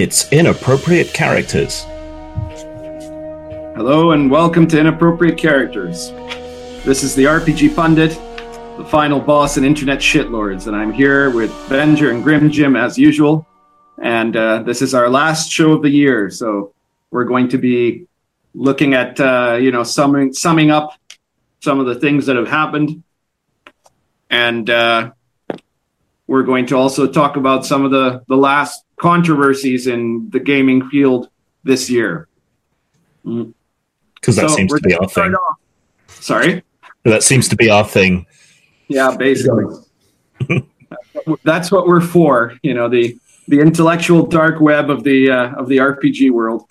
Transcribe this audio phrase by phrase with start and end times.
[0.00, 1.82] It's Inappropriate Characters.
[3.74, 6.12] Hello and welcome to Inappropriate Characters.
[6.84, 8.10] This is the RPG Pundit,
[8.76, 12.96] the final boss in Internet Shitlords, and I'm here with Venger and Grim Jim as
[12.96, 13.44] usual.
[14.00, 16.72] And uh, this is our last show of the year, so
[17.10, 18.06] we're going to be
[18.54, 20.92] looking at uh, you know summing summing up
[21.58, 23.02] some of the things that have happened,
[24.30, 25.10] and uh,
[26.28, 30.88] we're going to also talk about some of the the last controversies in the gaming
[30.88, 31.28] field
[31.64, 32.28] this year.
[33.24, 35.34] Because that So seems to be our thing.
[35.34, 35.58] off-
[36.08, 36.62] Sorry.
[37.04, 38.26] That seems to be our thing.
[38.88, 39.64] Yeah, basically.
[41.44, 43.16] That's what we're for, you know, the
[43.48, 46.70] the intellectual dark web of the uh, of the RPG world.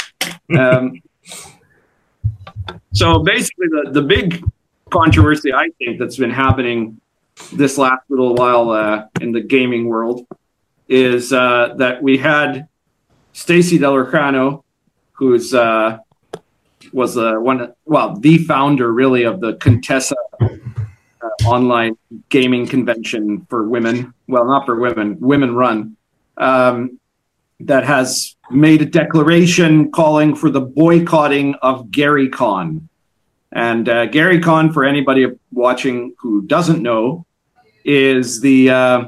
[0.57, 1.02] Um,
[2.94, 4.44] so basically, the the big
[4.90, 6.99] controversy I think that's been happening
[7.54, 10.26] this last little while uh, in the gaming world
[10.90, 12.68] is uh, that we had
[13.34, 14.63] Stacy Dellorfano,
[15.13, 15.99] who's uh,
[16.93, 20.48] was uh, one well the founder really of the Contessa uh,
[21.46, 21.98] online
[22.30, 24.13] gaming convention for women.
[24.27, 25.98] Well, not for women, women run.
[26.38, 26.99] Um,
[27.60, 32.88] that has made a declaration calling for the boycotting of GaryCon.
[33.52, 37.26] And uh, GaryCon, for anybody watching who doesn't know,
[37.84, 39.05] is the uh,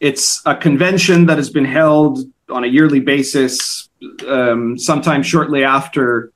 [0.00, 3.88] it's a convention that has been held on a yearly basis,
[4.26, 6.32] um, sometime shortly after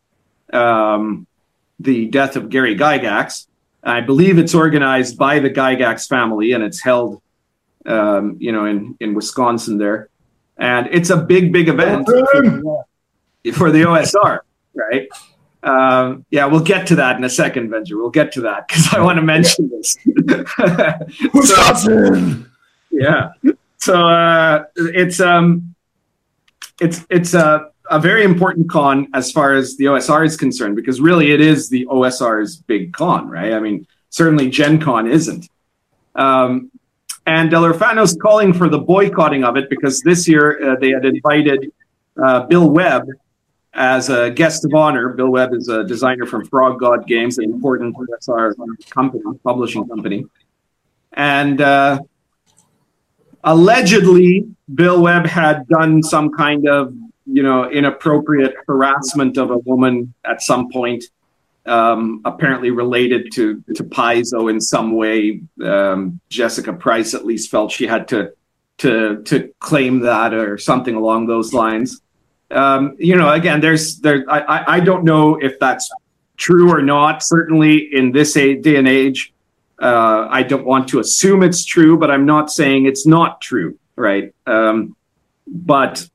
[0.53, 1.27] um,
[1.79, 3.47] the death of Gary Gygax.
[3.83, 7.23] I believe it's organized by the Gygax family, and it's held,
[7.87, 10.11] um, you know, in in Wisconsin there,
[10.59, 14.41] and it's a big, big event for the OSR,
[14.75, 15.09] right?
[15.63, 17.93] Um, yeah, we'll get to that in a second, Venger.
[17.93, 19.97] We'll get to that because I want to mention this.
[21.35, 22.50] Wisconsin.
[22.91, 23.33] Yeah,
[23.79, 25.75] so uh, it's um,
[26.81, 31.01] it's it's a a very important con as far as the OSR is concerned because
[31.01, 33.53] really it is the OSR's big con, right?
[33.53, 35.49] I mean, certainly Gen Con isn't.
[36.15, 36.71] Um,
[37.27, 41.73] and Dellorfano's calling for the boycotting of it because this year uh, they had invited
[42.23, 43.09] uh, Bill Webb
[43.75, 45.11] as a guest of honor.
[45.11, 48.55] Bill Webb is a designer from Frog God Games, an important OSR
[48.91, 50.27] company, publishing company.
[51.13, 52.01] And uh,
[53.45, 56.95] allegedly, Bill Webb had done some kind of
[57.33, 61.05] you know, inappropriate harassment of a woman at some point,
[61.67, 65.41] um, apparently related to to Paizo in some way.
[65.63, 68.33] Um, Jessica Price at least felt she had to
[68.79, 72.01] to to claim that or something along those lines.
[72.51, 74.25] Um, you know, again, there's there.
[74.29, 75.89] I I- don't know if that's
[76.37, 77.23] true or not.
[77.23, 79.33] Certainly in this day and age,
[79.81, 83.79] uh, I don't want to assume it's true, but I'm not saying it's not true,
[83.97, 84.35] right?
[84.47, 84.97] Um,
[85.47, 86.09] but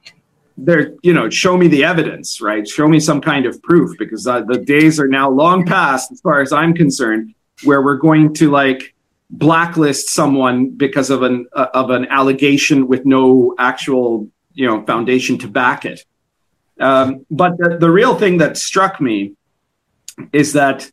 [0.58, 4.26] there you know show me the evidence right show me some kind of proof because
[4.26, 7.34] uh, the days are now long past as far as i'm concerned
[7.64, 8.96] where we're going to like
[9.30, 15.38] blacklist someone because of an uh, of an allegation with no actual you know foundation
[15.38, 16.06] to back it
[16.80, 19.34] um, but the, the real thing that struck me
[20.32, 20.90] is that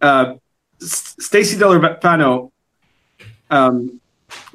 [0.00, 0.34] uh,
[0.80, 2.50] S- Stacey Dellorfano
[3.50, 4.00] um,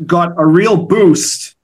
[0.06, 1.56] got a real boost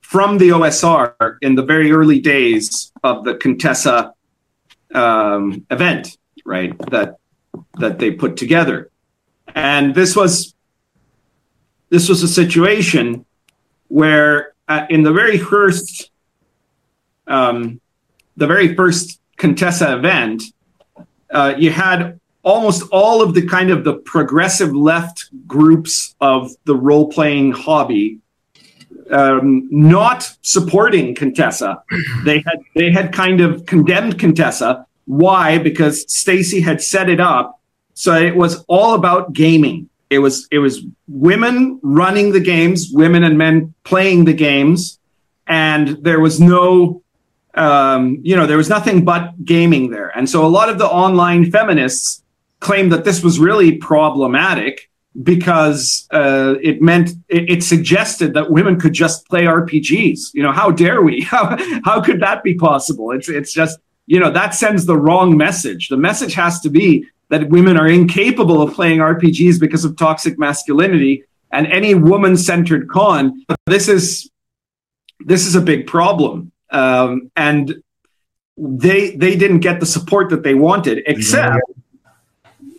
[0.00, 4.14] from the OSR in the very early days of the Contessa
[4.94, 6.76] um, event, right?
[6.90, 7.18] That
[7.78, 8.90] that they put together,
[9.54, 10.54] and this was
[11.90, 13.26] this was a situation
[13.88, 16.10] where uh, in the very first
[17.26, 17.80] um,
[18.36, 20.42] the very first Contessa event,
[21.30, 26.74] uh, you had almost all of the kind of the progressive left groups of the
[26.74, 28.18] role playing hobby
[29.10, 31.82] um, not supporting Contessa.
[32.24, 34.86] They had they had kind of condemned Contessa.
[35.06, 35.56] Why?
[35.56, 37.58] Because Stacy had set it up
[37.98, 39.88] so it was all about gaming.
[40.08, 45.00] It was it was women running the games, women and men playing the games,
[45.48, 47.02] and there was no
[47.54, 50.16] um, you know there was nothing but gaming there.
[50.16, 52.22] And so a lot of the online feminists
[52.60, 54.88] claimed that this was really problematic
[55.22, 60.32] because uh, it meant it, it suggested that women could just play RPGs.
[60.34, 61.20] You know, how dare we?
[61.30, 63.10] How how could that be possible?
[63.10, 65.88] It's it's just you know that sends the wrong message.
[65.88, 70.38] The message has to be that women are incapable of playing RPGs because of toxic
[70.38, 73.44] masculinity and any woman-centered con.
[73.66, 74.30] This is
[75.20, 77.82] this is a big problem, um, and
[78.56, 81.60] they they didn't get the support that they wanted, except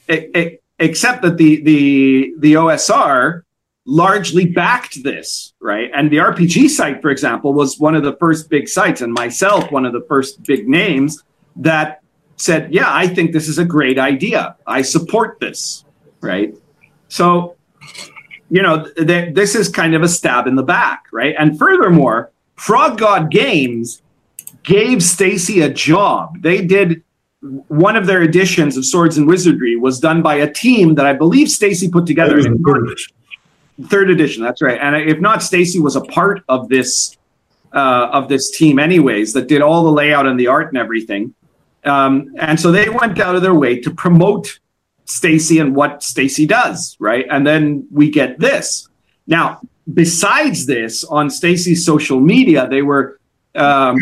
[0.09, 3.43] except that the the the OSR
[3.85, 5.89] largely backed this, right?
[5.95, 9.71] And the RPG site, for example, was one of the first big sites, and myself,
[9.71, 11.23] one of the first big names
[11.55, 12.01] that
[12.37, 14.55] said, Yeah, I think this is a great idea.
[14.65, 15.85] I support this,
[16.21, 16.55] right?
[17.07, 17.55] So,
[18.49, 21.35] you know, th- this is kind of a stab in the back, right?
[21.37, 24.01] And furthermore, Frog God Games
[24.63, 26.41] gave Stacy a job.
[26.41, 27.03] They did
[27.41, 31.13] one of their editions of Swords and Wizardry was done by a team that I
[31.13, 32.41] believe Stacy put together.
[32.41, 33.15] Third edition.
[33.85, 34.79] third edition, that's right.
[34.81, 37.15] And if not, Stacy was a part of this
[37.71, 41.33] uh, of this team, anyways, that did all the layout and the art and everything.
[41.85, 44.59] Um, and so they went out of their way to promote
[45.05, 47.25] Stacy and what Stacy does, right?
[47.29, 48.89] And then we get this.
[49.27, 49.61] Now,
[49.93, 53.19] besides this, on Stacy's social media, they were
[53.55, 53.97] um,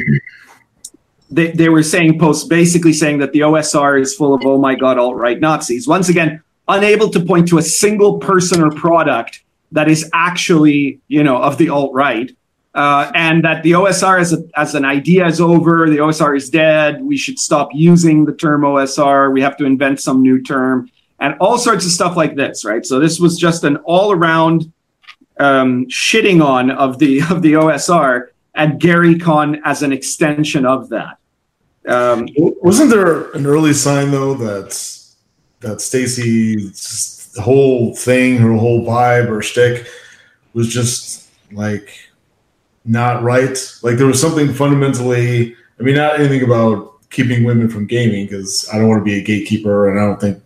[1.29, 4.75] they, they were saying posts basically saying that the OSR is full of oh my
[4.75, 5.87] god alt right Nazis.
[5.87, 11.23] Once again, unable to point to a single person or product that is actually you
[11.23, 12.31] know of the alt right.
[12.73, 16.47] Uh, and that the OSR as, a, as an idea is over, the OSR is
[16.47, 17.01] dead.
[17.01, 19.33] We should stop using the term OSR.
[19.33, 22.85] We have to invent some new term, and all sorts of stuff like this, right?
[22.85, 24.71] So this was just an all around
[25.39, 28.27] um, shitting on of the of the OSR,
[28.57, 31.17] and Gary Con as an extension of that.
[31.87, 34.97] Um, Wasn't there an early sign though that
[35.61, 39.87] that Stacy's whole thing, her whole vibe or shtick
[40.53, 42.09] was just like
[42.83, 43.57] not right?
[43.83, 45.55] Like there was something fundamentally.
[45.79, 49.19] I mean, not anything about keeping women from gaming because I don't want to be
[49.19, 50.41] a gatekeeper, and I don't think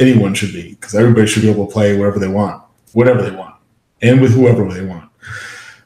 [0.00, 2.62] anyone should be because everybody should be able to play wherever they want,
[2.92, 3.54] whatever they want,
[4.02, 5.08] and with whoever they want.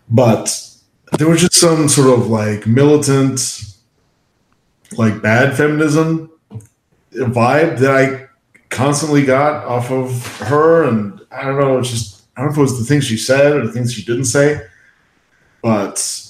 [0.08, 0.65] But
[1.18, 3.64] there was just some sort of like militant,
[4.96, 6.30] like bad feminism
[7.12, 8.26] vibe that I
[8.68, 12.58] constantly got off of her, and I don't know, it's just I don't know if
[12.58, 14.60] it was the things she said or the things she didn't say,
[15.62, 16.26] but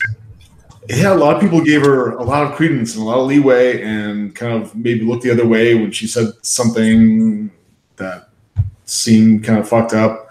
[0.88, 3.26] yeah, a lot of people gave her a lot of credence and a lot of
[3.26, 7.50] leeway, and kind of maybe looked the other way when she said something
[7.96, 8.29] that
[8.84, 10.31] seemed kind of fucked up.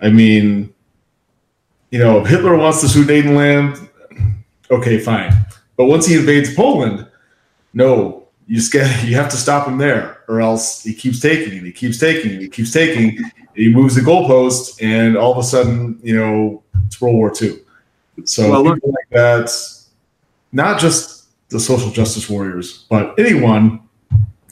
[0.00, 0.71] I mean,
[1.92, 3.88] you know, if Hitler wants to Sudetenland,
[4.70, 5.32] okay, fine.
[5.76, 7.06] But once he invades Poland,
[7.74, 8.60] no, you
[9.04, 12.32] you have to stop him there, or else he keeps taking and he keeps taking
[12.32, 13.18] and he keeps taking.
[13.54, 17.58] he moves the goalpost, and all of a sudden, you know, it's World War II.
[18.24, 19.50] So well, like that,
[20.50, 23.80] not just the social justice warriors, but anyone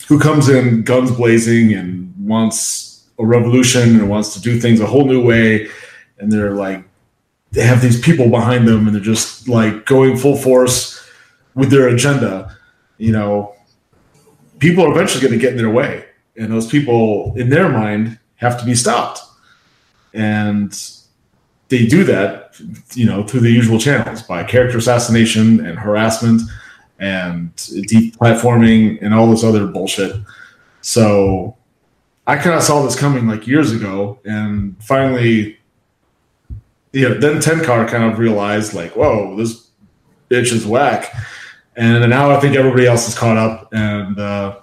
[0.09, 4.87] who comes in guns blazing and wants a revolution and wants to do things a
[4.87, 5.69] whole new way,
[6.19, 6.85] and they're like
[7.53, 11.05] they have these people behind them and they're just like going full force
[11.55, 12.57] with their agenda,
[12.99, 13.55] you know,
[14.59, 16.05] people are eventually going to get in their way.
[16.37, 19.21] And those people, in their mind, have to be stopped.
[20.15, 20.73] And
[21.69, 22.61] they do that,
[22.95, 26.43] you know, through the usual channels by character assassination and harassment
[26.99, 30.17] and deplatforming and all this other bullshit.
[30.83, 31.57] So
[32.27, 35.59] I kind of saw this coming like years ago, and finally
[36.93, 39.71] you know, then Tenkar kind of realized like, whoa, this
[40.29, 41.15] bitch is whack.
[41.77, 44.59] And now I think everybody else is caught up and uh,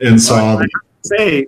[0.00, 0.58] and saw.
[0.58, 0.66] I
[1.02, 1.46] say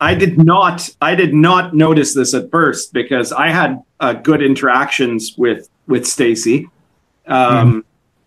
[0.00, 4.42] I did not I did not notice this at first because I had uh, good
[4.42, 6.68] interactions with with Stacy.
[7.26, 7.84] Um, mm.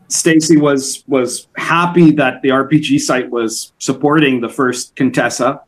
[0.10, 5.62] Stacy was was happy that the RPG site was supporting the first Contessa,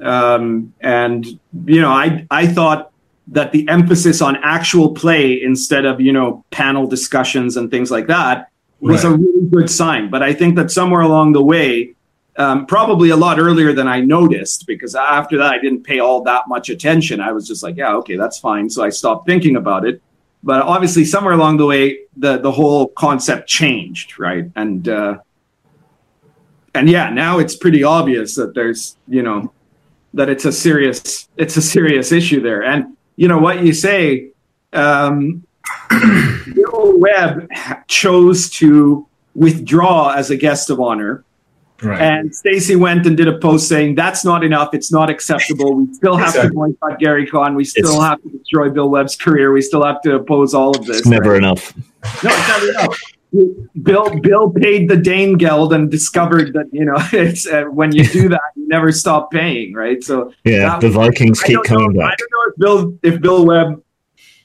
[0.00, 1.26] um, and
[1.64, 2.89] you know I I thought
[3.30, 8.06] that the emphasis on actual play instead of you know panel discussions and things like
[8.08, 9.12] that was right.
[9.12, 10.10] a really good sign.
[10.10, 11.94] But I think that somewhere along the way,
[12.36, 16.22] um, probably a lot earlier than I noticed, because after that I didn't pay all
[16.24, 17.20] that much attention.
[17.20, 18.68] I was just like, yeah, okay, that's fine.
[18.70, 20.02] So I stopped thinking about it.
[20.42, 24.50] But obviously, somewhere along the way, the the whole concept changed, right?
[24.56, 25.18] And uh,
[26.74, 29.52] and yeah, now it's pretty obvious that there's you know
[30.14, 32.64] that it's a serious it's a serious issue there.
[32.64, 34.30] And you know what you say.
[34.72, 35.46] Um,
[35.90, 37.50] Bill Webb
[37.86, 41.22] chose to withdraw as a guest of honor.
[41.82, 42.00] Right.
[42.00, 44.72] And Stacy went and did a post saying that's not enough.
[44.72, 45.74] It's not acceptable.
[45.74, 46.48] We still have exactly.
[46.48, 47.54] to boycott Gary Con.
[47.54, 49.52] We still it's, have to destroy Bill Webb's career.
[49.52, 51.00] We still have to oppose all of this.
[51.00, 51.38] It's never right?
[51.38, 51.76] enough.
[52.24, 52.98] No, it's never enough.
[53.82, 58.28] Bill Bill paid the Danegeld and discovered that you know it's uh, when you do
[58.28, 60.02] that you never stop paying, right?
[60.02, 62.12] So yeah, the Vikings keep coming know, back.
[62.12, 63.82] I don't know Bill if Bill Webb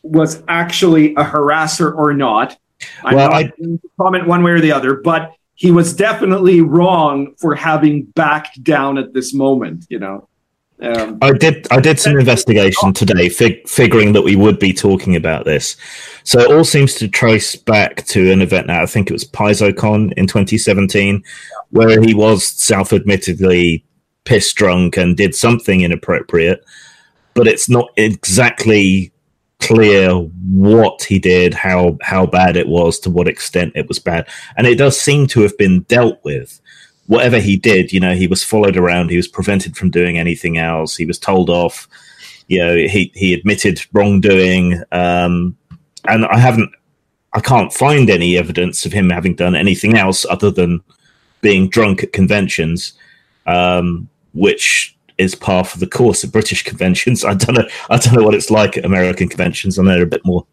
[0.01, 2.57] was actually a harasser or not.
[3.03, 3.51] I'm well, not I
[3.99, 8.97] comment one way or the other, but he was definitely wrong for having backed down
[8.97, 9.85] at this moment.
[9.89, 10.29] You know.
[10.81, 11.67] Um, I did.
[11.71, 15.77] I did some investigation today, fig- figuring that we would be talking about this.
[16.23, 18.81] So it all seems to trace back to an event now.
[18.81, 21.23] I think it was PaizoCon in 2017,
[21.69, 23.85] where he was self-admittedly
[24.25, 26.65] pissed drunk and did something inappropriate,
[27.35, 29.11] but it's not exactly
[29.59, 34.27] clear what he did, how how bad it was, to what extent it was bad,
[34.57, 36.59] and it does seem to have been dealt with
[37.07, 40.57] whatever he did, you know, he was followed around, he was prevented from doing anything
[40.57, 41.87] else, he was told off,
[42.47, 44.81] you know, he, he admitted wrongdoing.
[44.91, 45.55] Um,
[46.07, 46.71] and I haven't,
[47.33, 50.81] I can't find any evidence of him having done anything else other than
[51.41, 52.93] being drunk at conventions,
[53.45, 57.23] um, which is par for the course of British conventions.
[57.25, 59.77] I don't know, I don't know what it's like at American conventions.
[59.79, 60.45] I know they're a bit more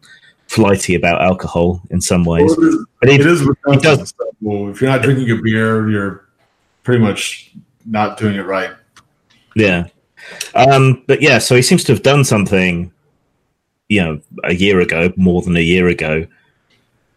[0.47, 2.55] flighty about alcohol in some ways.
[2.57, 3.41] Well, it is, But he, it is
[3.81, 6.29] does, well, if you're not drinking a beer, you're
[6.83, 7.53] pretty much
[7.85, 8.71] not doing it right.
[9.55, 9.87] Yeah.
[10.55, 12.91] Um, but yeah, so he seems to have done something,
[13.89, 16.25] you know, a year ago, more than a year ago.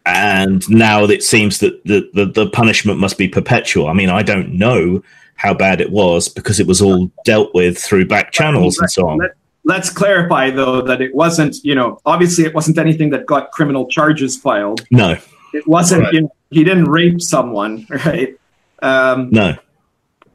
[0.05, 3.89] And now it seems that the, the, the punishment must be perpetual.
[3.89, 5.03] I mean, I don't know
[5.37, 9.09] how bad it was because it was all dealt with through back channels and so
[9.09, 9.19] on.
[9.19, 9.31] Let,
[9.65, 13.87] let's clarify, though, that it wasn't, you know, obviously it wasn't anything that got criminal
[13.89, 14.87] charges filed.
[14.91, 15.17] No,
[15.53, 16.13] It wasn't, Right.
[16.15, 18.37] you know, he didn't rape someone, right?
[18.83, 19.57] Um, no.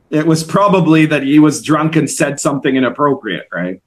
[0.09, 3.81] it was probably that he was drunk and said something inappropriate, right?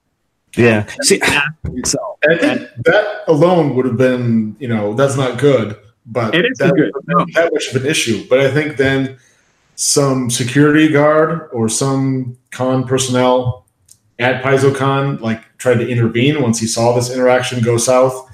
[0.56, 0.86] Yeah.
[1.02, 1.20] See,
[1.64, 2.18] Himself.
[2.22, 5.76] And, and that alone would have been, you know, that's not good.
[6.06, 7.24] But It isn't that, good, no.
[7.34, 8.24] That much of an issue.
[8.28, 9.16] But I think then
[9.76, 13.66] some security guard or some con personnel
[14.18, 18.30] at PaizoCon like tried to intervene once he saw this interaction go south.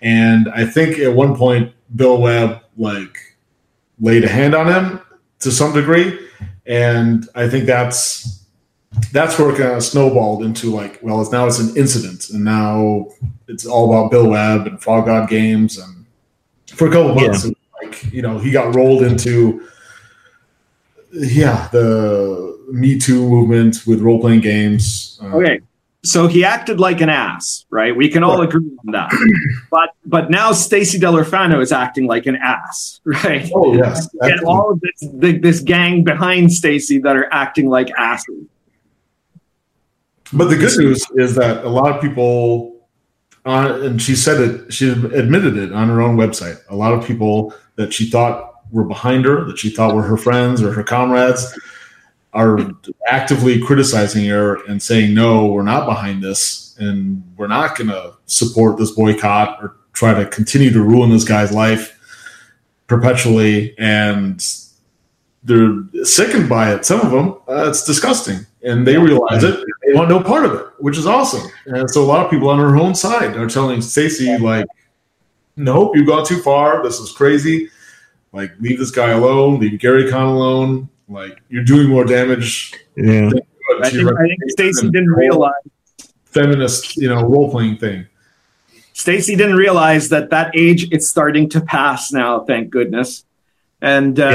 [0.00, 3.16] And I think at one point Bill Webb like
[3.98, 5.00] laid a hand on him
[5.40, 6.18] to some degree.
[6.66, 8.44] And I think that's
[9.12, 12.44] that's where it kind of snowballed into like, well, it's now it's an incident, and
[12.44, 13.08] now
[13.48, 16.06] it's all about Bill Webb and Frog God Games, and
[16.68, 19.68] for a couple of months, was like you know, he got rolled into,
[21.14, 25.18] yeah, the Me Too movement with role playing games.
[25.22, 25.60] Uh, Okay.
[26.06, 27.96] So he acted like an ass, right?
[27.96, 28.48] We can all Right.
[28.48, 29.10] agree on that.
[29.70, 33.50] But but now Stacy Dellorfano is acting like an ass, right?
[33.54, 37.90] Oh yes, And all of this the, this gang behind Stacy that are acting like
[37.96, 38.44] asses.
[40.32, 42.86] But the good news is that a lot of people,
[43.46, 46.58] uh, and she said it, she admitted it on her own website.
[46.68, 50.16] A lot of people that she thought were behind her, that she thought were her
[50.16, 51.56] friends or her comrades,
[52.32, 52.58] are
[53.06, 56.76] actively criticizing her and saying, no, we're not behind this.
[56.78, 61.22] And we're not going to support this boycott or try to continue to ruin this
[61.22, 61.96] guy's life
[62.88, 63.78] perpetually.
[63.78, 64.44] And
[65.44, 66.84] they're sickened by it.
[66.84, 68.40] Some of them, uh, it's disgusting.
[68.64, 69.64] And they realize it.
[69.86, 71.48] They want no part of it, which is awesome.
[71.66, 74.66] And so a lot of people on her own side are telling Stacey, like,
[75.56, 76.82] nope, you've gone too far.
[76.82, 77.70] This is crazy.
[78.34, 79.60] Like, leave this guy alone.
[79.60, 80.88] Leave Gary Con alone.
[81.08, 82.72] Like, you're doing more damage.
[82.96, 83.30] yeah.
[83.30, 83.42] to
[83.82, 85.52] I think, your I think Stacy didn't than the whole realize
[86.26, 88.06] feminist, you know, role playing thing.
[88.92, 92.40] Stacy didn't realize that that age is starting to pass now.
[92.40, 93.24] Thank goodness.
[93.80, 94.28] And uh,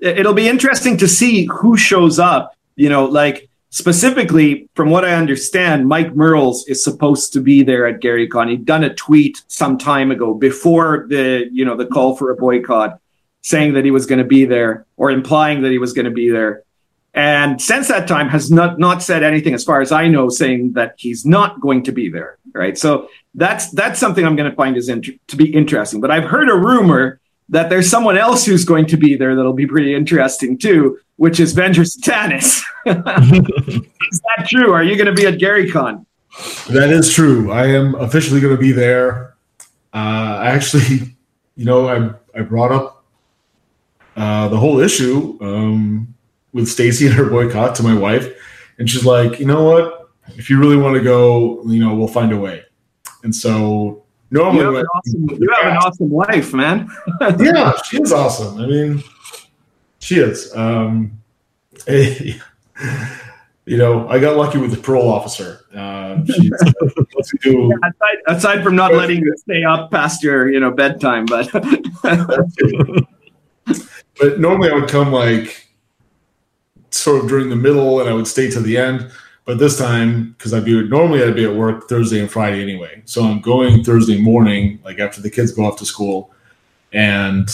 [0.00, 0.08] Yeah.
[0.10, 2.56] it- it'll be interesting to see who shows up.
[2.76, 7.86] You know, like specifically from what I understand, Mike Mearls is supposed to be there
[7.86, 8.50] at GaryCon.
[8.50, 12.36] He'd done a tweet some time ago before the you know the call for a
[12.36, 12.99] boycott,
[13.42, 16.10] saying that he was going to be there or implying that he was going to
[16.10, 16.62] be there.
[17.12, 20.74] And since that time, has not not said anything, as far as I know, saying
[20.74, 22.38] that he's not going to be there.
[22.52, 22.78] Right.
[22.78, 26.00] So that's that's something I'm going to find is int- to be interesting.
[26.00, 29.52] But I've heard a rumor that there's someone else who's going to be there that'll
[29.52, 32.62] be pretty interesting too, which is Venger Satanis.
[32.86, 34.72] is that true?
[34.72, 36.06] Are you going to be at GaryCon?
[36.68, 37.50] That is true.
[37.50, 39.34] I am officially going to be there.
[39.92, 41.16] Uh, I actually,
[41.56, 42.99] you know, I I brought up
[44.16, 46.14] uh, the whole issue um,
[46.52, 48.28] with Stacy and her boycott to my wife,
[48.78, 50.10] and she's like, you know what?
[50.36, 52.64] If you really want to go, you know, we'll find a way.
[53.22, 56.88] And so normally, You have, an awesome, you have an awesome wife, man.
[57.38, 58.58] yeah, she is awesome.
[58.58, 59.02] I mean,
[59.98, 60.54] she is.
[60.54, 61.20] Um,
[63.70, 65.60] you know, I got lucky with the parole officer.
[65.74, 66.50] Uh, she's
[67.42, 71.48] do Aside, aside from not letting you stay up past your you know bedtime, but
[74.20, 75.68] but normally I would come like
[76.90, 79.10] sort of during the middle and I would stay to the end.
[79.46, 83.02] But this time, because I'd be normally I'd be at work Thursday and Friday anyway.
[83.06, 86.32] So I'm going Thursday morning, like after the kids go off to school,
[86.92, 87.48] and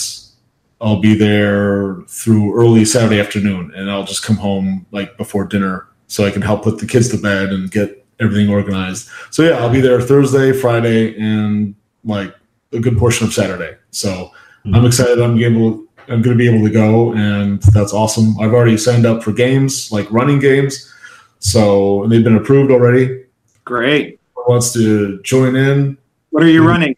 [0.79, 5.87] I'll be there through early Saturday afternoon, and I'll just come home like before dinner
[6.07, 9.09] so I can help put the kids to bed and get everything organized.
[9.31, 12.35] So yeah, I'll be there Thursday, Friday, and like
[12.73, 13.75] a good portion of Saturday.
[13.91, 14.75] So mm-hmm.
[14.75, 15.19] I'm excited.
[15.19, 15.86] I'm able.
[16.09, 18.39] I'm going to be able to go, and that's awesome.
[18.39, 20.93] I've already signed up for games, like running games.
[21.39, 23.25] So they've been approved already.
[23.65, 24.19] Great.
[24.47, 25.97] Wants to join in?
[26.29, 26.95] What are you running?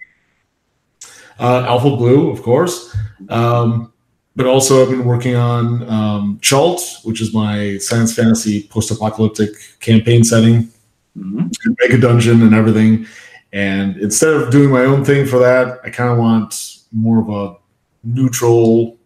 [1.39, 2.96] Uh, Alpha Blue, of course.
[3.30, 3.92] Um,
[4.36, 9.50] but also, I've been working on um, Cha'alt, which is my science fantasy post apocalyptic
[9.80, 10.70] campaign setting,
[11.18, 11.48] mm-hmm.
[11.80, 13.08] make a dungeon and everything.
[13.51, 17.30] And instead of doing my own thing for that, I kind of want more of
[17.30, 17.58] a
[18.04, 18.99] neutral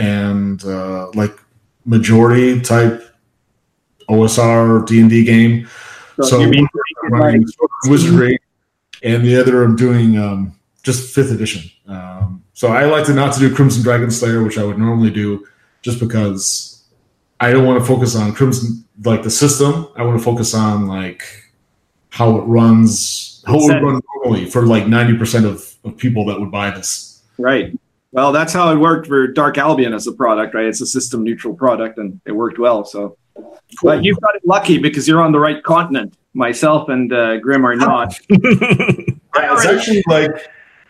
[0.00, 1.38] and uh, like
[1.84, 3.02] majority type
[4.08, 5.68] OSR D and D game.
[6.16, 6.66] So, so mean,
[7.10, 7.46] running
[7.84, 8.38] wizardry,
[9.02, 11.70] and the other I'm doing um, just fifth edition.
[11.86, 15.10] Um, so I like to not to do Crimson Dragon Slayer, which I would normally
[15.10, 15.46] do,
[15.82, 16.82] just because
[17.38, 19.88] I don't want to focus on Crimson like the system.
[19.96, 21.22] I want to focus on like
[22.08, 26.24] how it runs, how it would run normally for like ninety percent of, of people
[26.26, 27.22] that would buy this.
[27.38, 27.78] Right.
[28.12, 30.66] Well, that's how it worked for Dark Albion as a product, right?
[30.66, 32.84] It's a system neutral product, and it worked well.
[32.84, 33.60] So, cool.
[33.82, 36.16] but you've got it lucky because you're on the right continent.
[36.34, 38.18] Myself and uh, Grim are not.
[38.30, 38.38] yeah,
[39.34, 40.30] it's actually like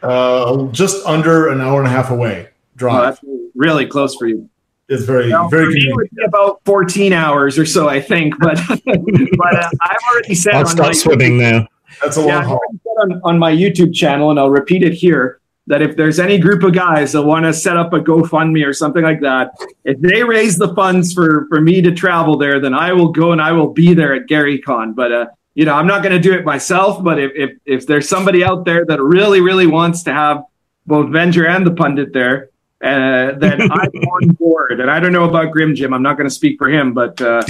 [0.03, 2.49] uh, just under an hour and a half away.
[2.77, 2.95] Drive.
[2.95, 3.21] Oh, that's
[3.55, 4.49] really close for you.
[4.89, 6.11] It's very now, very convenient.
[6.27, 8.35] about 14 hours or so, I think.
[8.39, 10.55] But but uh, I've already said.
[10.55, 11.69] I'll start swimming now.
[12.03, 12.61] That's a long yeah, haul.
[13.03, 15.40] On, on my YouTube channel, and I'll repeat it here
[15.71, 18.73] that if there's any group of guys that want to set up a GoFundMe or
[18.73, 19.53] something like that,
[19.85, 23.31] if they raise the funds for for me to travel there, then I will go
[23.31, 24.97] and I will be there at GaryCon.
[24.97, 27.87] But uh, you know, I'm not going to do it myself, but if, if, if
[27.87, 30.43] there's somebody out there that really, really wants to have
[30.87, 32.51] both Venger and the pundit there,
[32.83, 34.81] uh, then I'm on board.
[34.81, 35.95] And I don't know about Grim Jim.
[35.95, 37.43] I'm not going to speak for him, but uh,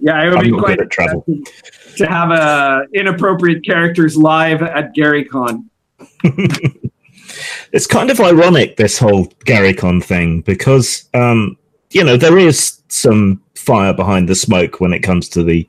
[0.00, 1.24] yeah, it would be quite travel
[1.96, 5.64] to have uh, inappropriate characters live at GaryCon.
[7.72, 11.56] it's kind of ironic this whole GaryCon thing because um,
[11.90, 15.66] you know there is some fire behind the smoke when it comes to the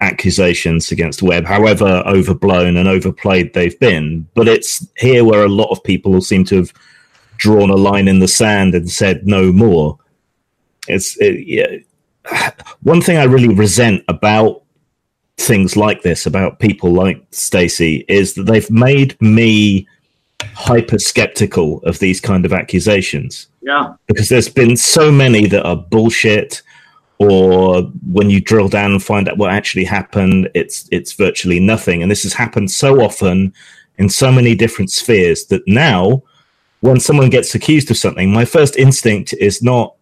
[0.00, 4.26] accusations against Webb, however overblown and overplayed they've been.
[4.34, 6.72] But it's here where a lot of people seem to have
[7.36, 9.98] drawn a line in the sand and said no more.
[10.88, 12.60] It's it, yeah.
[12.82, 14.62] one thing I really resent about
[15.36, 19.88] things like this, about people like Stacey, is that they've made me
[20.54, 23.48] hyper skeptical of these kind of accusations.
[23.62, 26.62] Yeah, because there's been so many that are bullshit
[27.18, 32.02] or when you drill down and find out what actually happened, it's it's virtually nothing.
[32.02, 33.52] And this has happened so often
[33.98, 36.22] in so many different spheres that now,
[36.80, 39.94] when someone gets accused of something, my first instinct is not,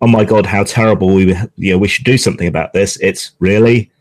[0.00, 1.14] "Oh my god, how terrible!
[1.14, 3.92] We you know we should do something about this." It's really,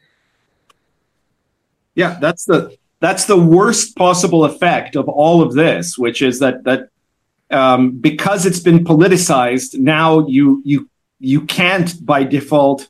[1.93, 6.63] yeah, that's the that's the worst possible effect of all of this, which is that
[6.63, 6.89] that
[7.51, 12.89] um, because it's been politicized, now you you you can't by default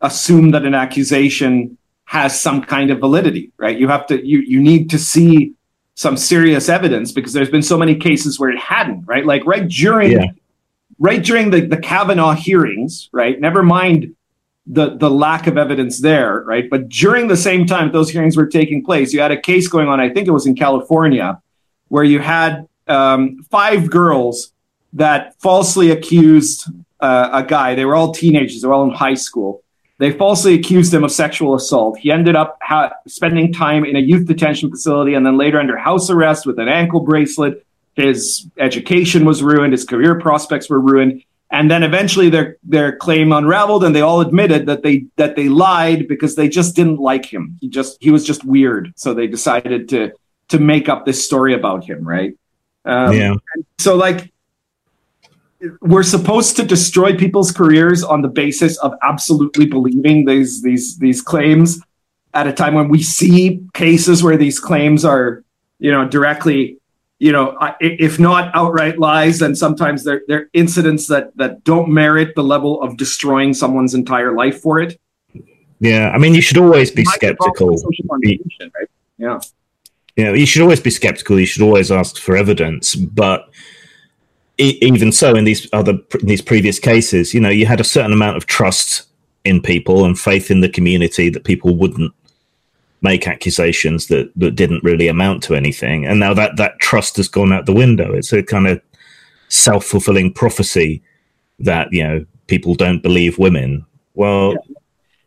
[0.00, 3.78] assume that an accusation has some kind of validity, right?
[3.78, 5.54] You have to you you need to see
[5.94, 9.26] some serious evidence because there's been so many cases where it hadn't, right?
[9.26, 10.26] Like right during yeah.
[10.98, 13.38] right during the, the Kavanaugh hearings, right?
[13.40, 14.14] Never mind
[14.66, 16.68] the the lack of evidence there, right?
[16.68, 19.88] But during the same time those hearings were taking place, you had a case going
[19.88, 20.00] on.
[20.00, 21.40] I think it was in California,
[21.88, 24.52] where you had um, five girls
[24.92, 26.68] that falsely accused
[27.00, 27.74] uh, a guy.
[27.74, 28.60] They were all teenagers.
[28.60, 29.62] They were all in high school.
[29.98, 31.98] They falsely accused him of sexual assault.
[31.98, 35.76] He ended up ha- spending time in a youth detention facility and then later under
[35.76, 37.66] house arrest with an ankle bracelet.
[37.96, 39.72] His education was ruined.
[39.72, 41.22] His career prospects were ruined.
[41.52, 45.48] And then eventually their their claim unraveled, and they all admitted that they that they
[45.48, 47.58] lied because they just didn't like him.
[47.60, 48.92] He just he was just weird.
[48.96, 50.12] So they decided to
[50.48, 52.36] to make up this story about him, right?
[52.84, 53.34] Um, yeah.
[53.78, 54.32] so like
[55.80, 61.20] we're supposed to destroy people's careers on the basis of absolutely believing these these these
[61.20, 61.80] claims
[62.32, 65.44] at a time when we see cases where these claims are
[65.78, 66.79] you know directly
[67.20, 72.34] you know if not outright lies then sometimes they're they're incidents that that don't merit
[72.34, 74.98] the level of destroying someone's entire life for it.
[75.78, 77.76] Yeah i mean you should always be skeptical.
[78.18, 78.88] right?
[79.18, 79.38] yeah.
[80.16, 81.38] You know you should always be skeptical.
[81.38, 82.96] You should always ask for evidence.
[82.96, 83.48] But
[84.60, 88.12] even so, in these other in these previous cases, you know, you had a certain
[88.12, 89.06] amount of trust
[89.44, 92.12] in people and faith in the community that people wouldn't
[93.02, 97.28] make accusations that that didn't really amount to anything, and now that that trust has
[97.28, 98.12] gone out the window.
[98.12, 98.80] It's a kind of
[99.48, 101.02] self fulfilling prophecy
[101.58, 103.84] that you know people don't believe women.
[104.14, 104.52] Well,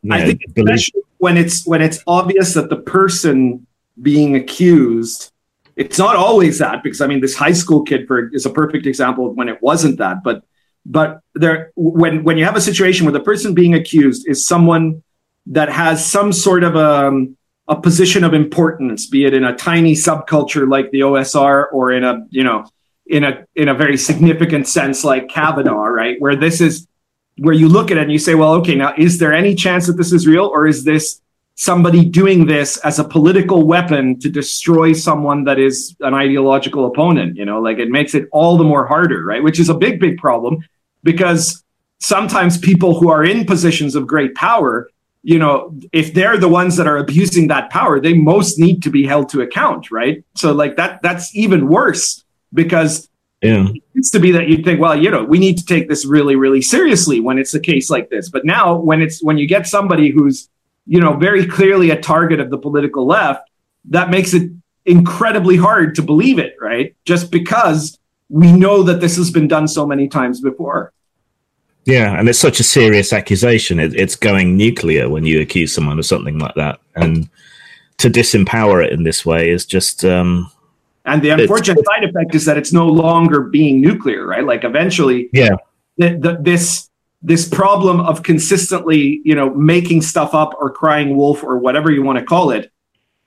[0.02, 3.66] you I know, think believe- especially when it's when it's obvious that the person
[4.02, 5.32] being accused,
[5.76, 8.86] it's not always that because I mean this high school kid for is a perfect
[8.86, 10.44] example of when it wasn't that, but
[10.86, 15.02] but there when when you have a situation where the person being accused is someone
[15.48, 17.26] that has some sort of a
[17.68, 22.04] a position of importance, be it in a tiny subculture like the OSR or in
[22.04, 22.66] a you know
[23.08, 26.18] in a in a very significant sense like Kavanaugh, right?
[26.20, 26.88] Where this is
[27.38, 29.88] where you look at it and you say, well, okay, now is there any chance
[29.88, 31.22] that this is real, or is this
[31.56, 37.38] somebody doing this as a political weapon to destroy someone that is an ideological opponent?
[37.38, 39.44] You know, like it makes it all the more harder, right?
[39.44, 40.64] Which is a big, big problem
[41.04, 41.64] because
[42.00, 44.90] sometimes people who are in positions of great power,
[45.24, 48.90] you know, if they're the ones that are abusing that power, they most need to
[48.90, 50.24] be held to account, right?
[50.36, 53.10] So like that that's even worse because
[53.42, 53.70] yeah.
[53.70, 56.06] it used to be that you'd think, well, you know, we need to take this
[56.06, 58.30] really, really seriously when it's a case like this.
[58.30, 60.50] But now, when it's when you get somebody who's,
[60.86, 63.50] you know, very clearly a target of the political left,
[63.86, 64.52] that makes it
[64.86, 66.96] incredibly hard to believe it, right?
[67.06, 70.92] Just because we know that this has been done so many times before.
[71.86, 73.80] Yeah, and it's such a serious accusation.
[73.80, 77.30] It, it's going nuclear when you accuse someone of something like that, and
[77.98, 80.50] to disempower it in this way is just um,
[81.06, 84.46] And the unfortunate side effect is that it's no longer being nuclear, right?
[84.46, 85.56] Like eventually, Yeah.
[85.98, 86.90] the, the, this
[87.26, 92.04] this problem of consistently, you know, making stuff up or crying wolf or whatever you
[92.04, 92.72] want to call it,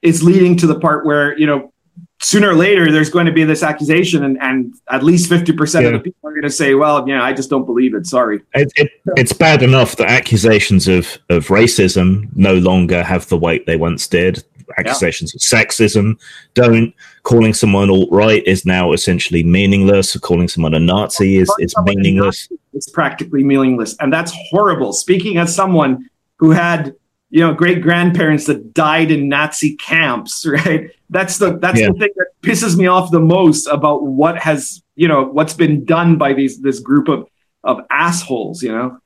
[0.02, 1.72] is leading to the part where you know
[2.26, 5.86] sooner or later there's going to be this accusation, and, and at least fifty percent
[5.86, 8.06] of the people are going to say, "Well, yeah, I just don't believe it.
[8.06, 13.36] Sorry." it, it, it's bad enough that accusations of, of racism no longer have the
[13.36, 14.42] weight they once did.
[14.78, 16.18] Accusations of sexism
[16.54, 16.92] don't.
[17.22, 20.16] Calling someone alt right is now essentially meaningless.
[20.18, 22.48] Calling someone a Nazi is, is meaningless.
[22.72, 24.92] It's practically meaningless, and that's horrible.
[24.92, 26.94] Speaking as someone who had
[27.30, 30.90] you know great grandparents that died in Nazi camps, right?
[31.10, 31.88] That's the that's Yeah.
[31.88, 35.84] the thing that pisses me off the most about what has you know what's been
[35.84, 37.28] done by these this group of
[37.64, 38.62] of assholes.
[38.62, 38.98] You know,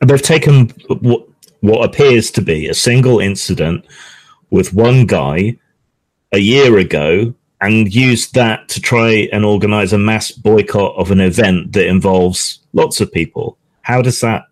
[0.00, 1.26] they've taken what,
[1.60, 3.84] what appears to be a single incident
[4.50, 5.56] with one guy
[6.32, 11.20] a year ago and used that to try and organize a mass boycott of an
[11.20, 13.56] event that involves lots of people.
[13.82, 14.46] How does that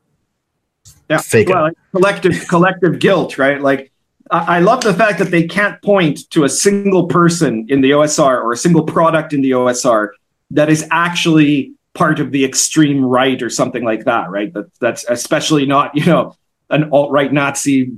[1.11, 1.20] yeah.
[1.20, 1.55] figure?
[1.55, 3.61] Well, collective collective guilt, right?
[3.61, 3.92] Like.
[4.31, 7.90] I I love the fact that they can't point to a single person in the
[7.90, 10.11] OSR or a single product in the OSR
[10.53, 14.53] that is actually part of the extreme right or something like that, right?
[14.53, 16.37] That that's especially not, you know,
[16.70, 17.92] an alt right Nazi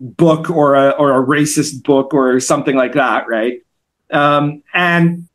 [0.00, 3.62] book or a or a racist book or something like that, right?
[4.10, 5.28] Um, and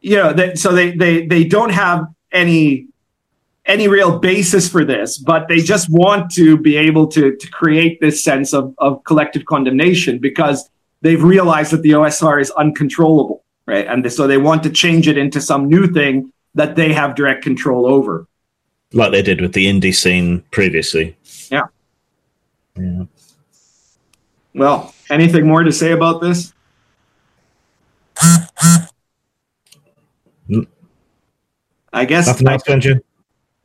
[0.00, 2.88] you know, that so they they they don't have any
[3.66, 8.00] any real basis for this, but they just want to be able to to create
[8.00, 10.68] this sense of of collective condemnation because
[11.02, 13.86] they've realized that the OSR is uncontrollable, right?
[13.86, 17.42] And so they want to change it into some new thing that they have direct
[17.42, 18.26] control over.
[18.92, 21.16] like they did with the indie scene previously.
[21.50, 21.66] Yeah.
[22.78, 23.04] Yeah.
[24.54, 26.52] Well, anything more to say about this?
[30.48, 30.60] Hmm.
[31.92, 33.00] I guess Nothing else, Benji?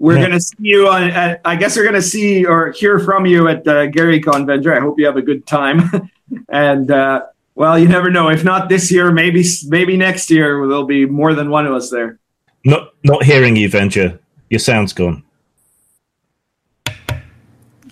[0.01, 0.21] We're Yeah.
[0.21, 1.03] going to see you on.
[1.11, 4.47] At, I guess we're going to see or hear from you at uh, Gary Con
[4.47, 4.75] Venger.
[4.75, 6.09] I hope you have a good time.
[6.49, 7.21] and uh,
[7.53, 8.29] well, you never know.
[8.29, 11.91] If not this year, maybe maybe next year there'll be more than one of us
[11.91, 12.17] there.
[12.65, 14.17] Not not hearing you, Venger.
[14.49, 15.23] Your sound's gone.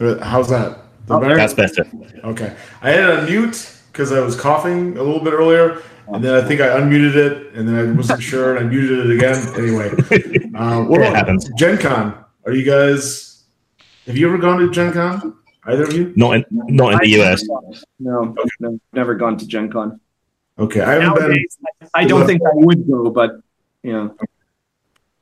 [0.02, 0.80] Uh, How's that?
[1.06, 1.36] The Oh, better?
[1.36, 1.86] That's better.
[2.24, 2.56] Okay.
[2.82, 5.82] I had a mute because I was coughing a little bit earlier,
[6.13, 9.10] and then I think I unmuted it, and then I wasn't sure, and I muted
[9.10, 9.38] it again.
[9.56, 9.89] Anyway,
[10.56, 11.50] uh, what It happens.
[11.58, 12.26] Gen Con?
[12.45, 13.43] Are you guys?
[14.08, 15.36] Have you ever gone to Gen Con?
[15.65, 16.13] Either of you?
[16.15, 17.43] Not in not in the US.
[18.00, 20.00] No, no, never gone to Gen Con.
[20.58, 21.45] Okay, I haven't been.
[21.93, 23.41] I don't think I would go, but
[23.84, 24.15] you know,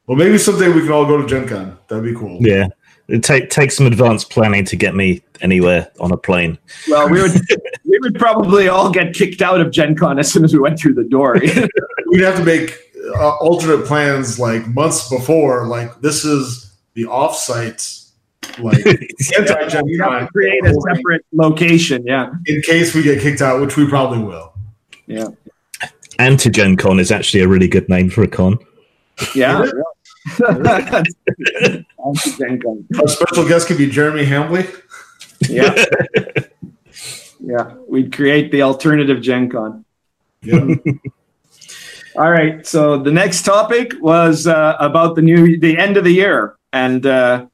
[0.08, 1.78] Well, maybe someday we can all go to Gen Con.
[1.88, 2.38] That'd be cool.
[2.40, 2.68] Yeah.
[3.08, 6.58] It take take some advanced planning to get me anywhere on a plane.
[6.90, 7.32] well, we would
[7.86, 10.78] we would probably all get kicked out of Gen Con as soon as we went
[10.78, 11.36] through the door.
[12.08, 12.78] We'd have to make
[13.16, 15.68] uh, alternate plans like months before.
[15.68, 18.04] Like this is the offsite.
[18.60, 18.86] Like
[19.38, 22.04] anti-Gen we Con create a separate location.
[22.06, 24.54] Yeah, in case we get kicked out, which we probably will.
[25.06, 25.28] yeah,
[26.20, 28.58] Antigen Con is actually a really good name for a con.
[29.36, 29.66] yeah.
[32.14, 32.86] Is Gen Con.
[33.00, 34.68] Our special guest could be Jeremy Hambley.
[35.50, 35.74] Yeah,
[37.40, 37.74] yeah.
[37.88, 39.86] We'd create the alternative Gen Con.
[40.42, 40.76] Yeah.
[42.18, 42.66] All right.
[42.66, 47.06] So the next topic was uh, about the new the end of the year, and
[47.06, 47.46] uh,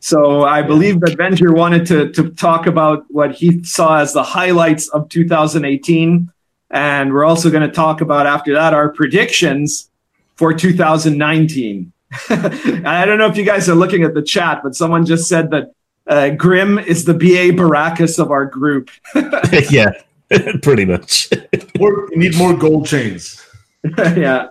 [0.00, 4.22] So I believe that Venger wanted to, to talk about what he saw as the
[4.22, 6.32] highlights of 2018.
[6.70, 9.90] And we're also going to talk about after that our predictions
[10.36, 11.92] for 2019.
[12.28, 15.50] I don't know if you guys are looking at the chat, but someone just said
[15.50, 15.72] that
[16.06, 18.90] uh, Grim is the BA Baracus of our group.
[19.70, 19.92] yeah,
[20.62, 21.28] pretty much.
[21.78, 23.44] More, we need more gold chains.
[23.98, 24.48] yeah.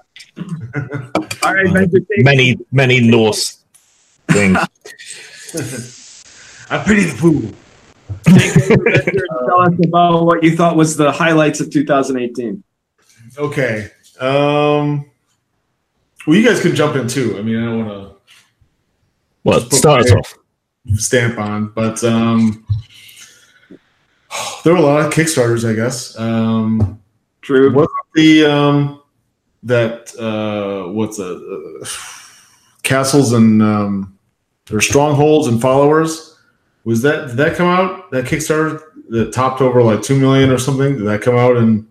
[1.43, 1.87] All right, uh,
[2.19, 3.63] many many Norse
[4.29, 4.57] things.
[6.69, 7.41] I pity the fool.
[8.25, 12.63] Tell us about what you thought was the highlights of 2018.
[13.37, 13.91] Okay.
[14.19, 15.09] Um,
[16.29, 17.39] well, you guys can jump in too.
[17.39, 18.15] I mean, I don't want to.
[19.43, 20.37] Well, start us off.
[20.93, 22.63] Stamp on, but um,
[24.63, 26.15] there were a lot of Kickstarters, I guess.
[26.19, 27.01] Um,
[27.41, 27.73] True.
[27.73, 29.01] What the um,
[29.63, 31.85] that uh, what's a uh,
[32.83, 34.15] castles and um,
[34.71, 36.37] or strongholds and followers?
[36.83, 38.11] Was that did that come out?
[38.11, 40.95] That Kickstarter that topped over like two million or something?
[40.95, 41.87] Did that come out in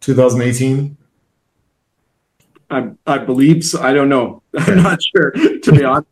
[0.00, 0.98] 2018?
[2.70, 3.80] I, I believe so.
[3.80, 4.42] I don't know.
[4.58, 6.08] I'm not sure, to be honest.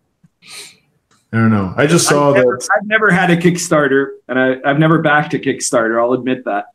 [1.32, 1.74] I don't know.
[1.76, 2.68] I just saw I've never, that.
[2.76, 6.00] I've never had a Kickstarter, and I, I've never backed a Kickstarter.
[6.00, 6.66] I'll admit that.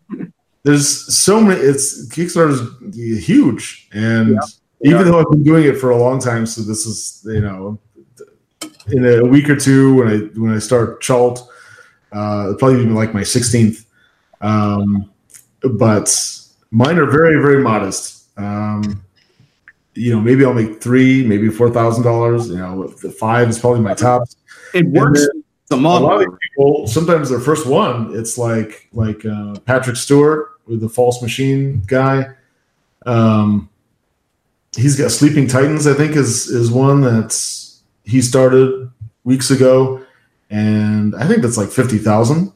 [0.63, 1.59] There's so many.
[1.59, 4.37] It's Kickstarter's huge, and
[4.81, 4.91] yeah.
[4.91, 7.79] even though I've been doing it for a long time, so this is you know,
[8.89, 11.47] in a week or two when I when I start Cha'alt,
[12.11, 13.85] uh, probably even like my 16th.
[14.41, 15.11] Um,
[15.63, 16.37] but
[16.69, 18.27] mine are very very modest.
[18.37, 19.03] Um,
[19.93, 22.49] you know, maybe I'll make three, maybe four thousand dollars.
[22.49, 24.27] You know, the five is probably my top.
[24.73, 25.27] It works.
[25.71, 30.81] A lot of people sometimes their first one, it's like like uh, Patrick Stuart with
[30.81, 32.25] the False Machine guy.
[33.05, 33.69] Um,
[34.75, 38.91] he's got Sleeping Titans, I think, is is one that's he started
[39.23, 40.03] weeks ago,
[40.49, 42.51] and I think that's like fifty thousand.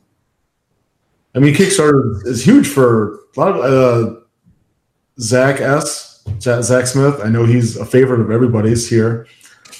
[1.34, 4.20] I mean, Kickstarter is huge for a lot of uh,
[5.20, 7.20] Zak S Zak Smith.
[7.24, 9.28] I know he's a favorite of everybody's here.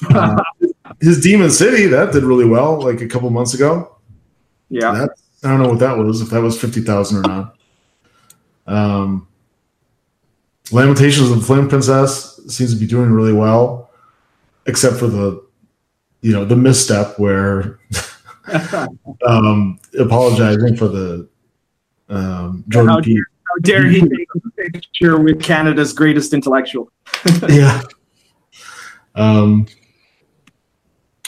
[0.10, 0.42] Uh,
[1.02, 3.98] his Demon City that did really well, like a couple months ago.
[4.70, 5.10] Yeah, that,
[5.44, 6.22] I don't know what that was.
[6.22, 7.58] If that was fifty thousand or not.
[8.68, 9.28] Um,
[10.72, 13.92] Lamentations of the Flame Princess seems to be doing really well,
[14.66, 15.46] except for the,
[16.22, 17.80] you know, the misstep where,
[19.28, 21.30] um, apologizing for the
[22.10, 23.22] um, Jordan P
[23.62, 26.92] dare he take a picture with Canada's greatest intellectual?
[27.50, 27.82] yeah.
[29.16, 29.68] Um,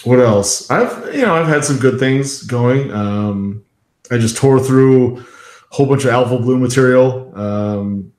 [0.04, 0.70] what else?
[0.70, 2.92] I've you know I've had some good things going.
[2.92, 3.64] Um,
[4.12, 5.26] I just tore through a
[5.72, 7.32] whole bunch of Alpha Blue material.
[7.38, 8.14] Um,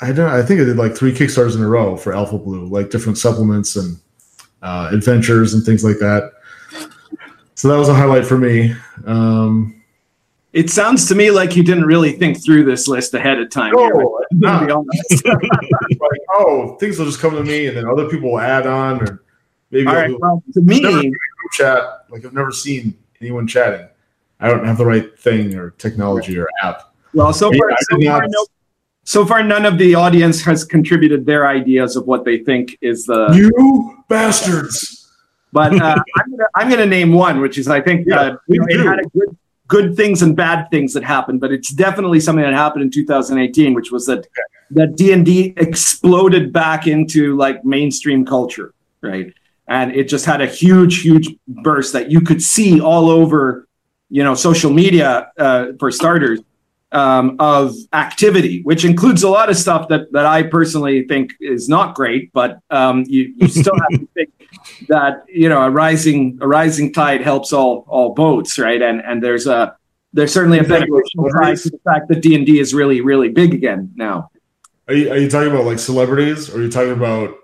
[0.00, 0.30] I don't.
[0.30, 3.18] I think I did like three Kickstarters in a row for Alpha Blue, like different
[3.18, 3.98] supplements and
[4.62, 6.32] uh, adventures and things like that.
[7.54, 8.74] So that was a highlight for me.
[9.06, 9.82] Um,
[10.54, 13.72] it sounds to me like you didn't really think through this list ahead of time.
[13.72, 18.64] No, like, oh, things will just come to me, and then other people will add
[18.66, 19.24] on, or
[19.72, 20.16] maybe.
[20.16, 21.12] Well, to me,
[21.54, 23.86] chat like I've never seen anyone chatting.
[24.38, 26.94] I don't have the right thing or technology or app.
[27.14, 28.46] Well, so far, so far, no,
[29.02, 33.06] so far, none of the audience has contributed their ideas of what they think is
[33.06, 35.10] the you bastards.
[35.52, 38.60] But uh, I'm gonna I'm gonna name one, which is I think yeah, uh, you
[38.60, 39.36] know, it had a good
[39.68, 43.74] good things and bad things that happened, but it's definitely something that happened in 2018,
[43.74, 44.26] which was that
[44.70, 49.32] that D and D exploded back into like mainstream culture, right?
[49.68, 53.66] And it just had a huge, huge burst that you could see all over,
[54.10, 56.40] you know, social media uh, for starters
[56.92, 61.68] um, of activity, which includes a lot of stuff that that I personally think is
[61.68, 64.30] not great, but um, you you still have to think
[64.88, 68.80] that you know a rising a rising tide helps all all boats, right?
[68.80, 69.76] And and there's a
[70.12, 73.28] there's certainly a beneficial side to the fact that D and D is really really
[73.28, 74.30] big again now.
[74.86, 77.38] Are you, are you talking about like celebrities, or are you talking about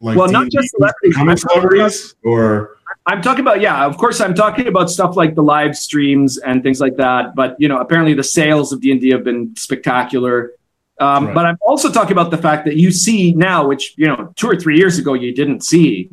[0.00, 4.34] like well, D&D not just celebrities, celebrities, or I'm talking about yeah, of course I'm
[4.34, 7.34] talking about stuff like the live streams and things like that.
[7.34, 10.52] But you know, apparently the sales of D and D have been spectacular.
[11.00, 11.34] Um, right.
[11.34, 14.48] But I'm also talking about the fact that you see now, which you know, two
[14.48, 16.10] or three years ago you didn't see,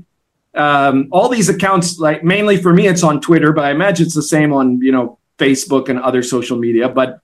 [0.60, 4.16] um, all these accounts, like mainly for me, it's on Twitter, but I imagine it's
[4.16, 6.90] the same on you know Facebook and other social media.
[6.90, 7.22] But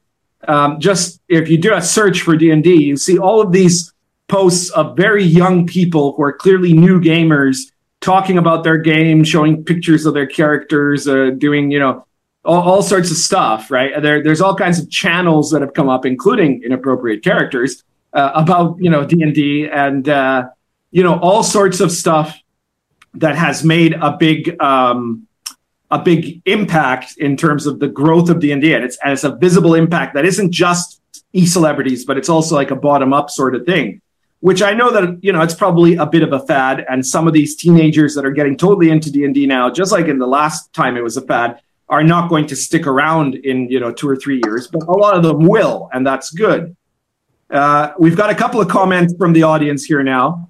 [0.48, 3.52] um, just if you do a search for D and D, you see all of
[3.52, 3.92] these
[4.30, 9.66] posts of very young people who are clearly new gamers talking about their game, showing
[9.66, 12.06] pictures of their characters, uh, doing you know
[12.46, 13.70] all, all, sorts of stuff.
[13.70, 18.32] Right there, there's all kinds of channels that have come up, including inappropriate characters uh,
[18.34, 20.48] about you know D and D and uh,
[20.92, 22.40] you know all sorts of stuff
[23.16, 25.28] that has made a big um,
[25.92, 28.74] a big impact in terms of the growth of D&D.
[28.74, 31.02] And it's, and it's a visible impact that isn't just
[31.34, 34.02] e-celebrities, but it's also like a bottom up sort of thing,
[34.40, 36.86] which I know that, you know, it's probably a bit of a fad.
[36.90, 40.18] And some of these teenagers that are getting totally into D&D now, just like in
[40.18, 43.80] the last time it was a fad, are not going to stick around in, you
[43.80, 45.90] know, two or three years, but a lot of them will.
[45.94, 46.76] And that's good.
[47.52, 50.50] Uh, we've got a couple of comments from the audience here now.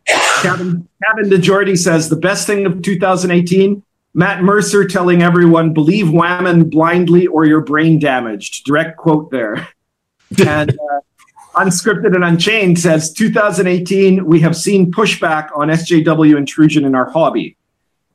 [0.49, 3.83] Kevin, Kevin DeJordy says the best thing of 2018
[4.15, 8.63] Matt Mercer telling everyone, believe Whammon blindly or your brain damaged.
[8.63, 9.67] Direct quote there.
[10.47, 10.99] and uh,
[11.55, 17.57] Unscripted and Unchained says 2018, we have seen pushback on SJW intrusion in our hobby.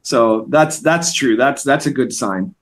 [0.00, 1.36] So that's that's true.
[1.36, 2.54] That's that's a good sign.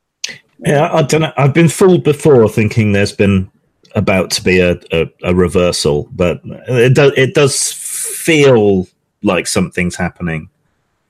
[0.59, 1.33] Yeah, I don't know.
[1.37, 3.49] I've been fooled before thinking there's been
[3.95, 8.89] about to be a, a, a reversal, but it does it does feel
[9.23, 10.49] like something's happening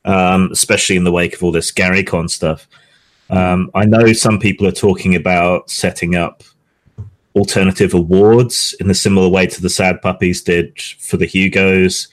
[0.09, 2.67] um, especially in the wake of all this GaryCon stuff.
[3.31, 6.43] Um, I know some people are talking about setting up
[7.37, 12.09] alternative awards in a similar way to the Sad Puppies did for the Hugos.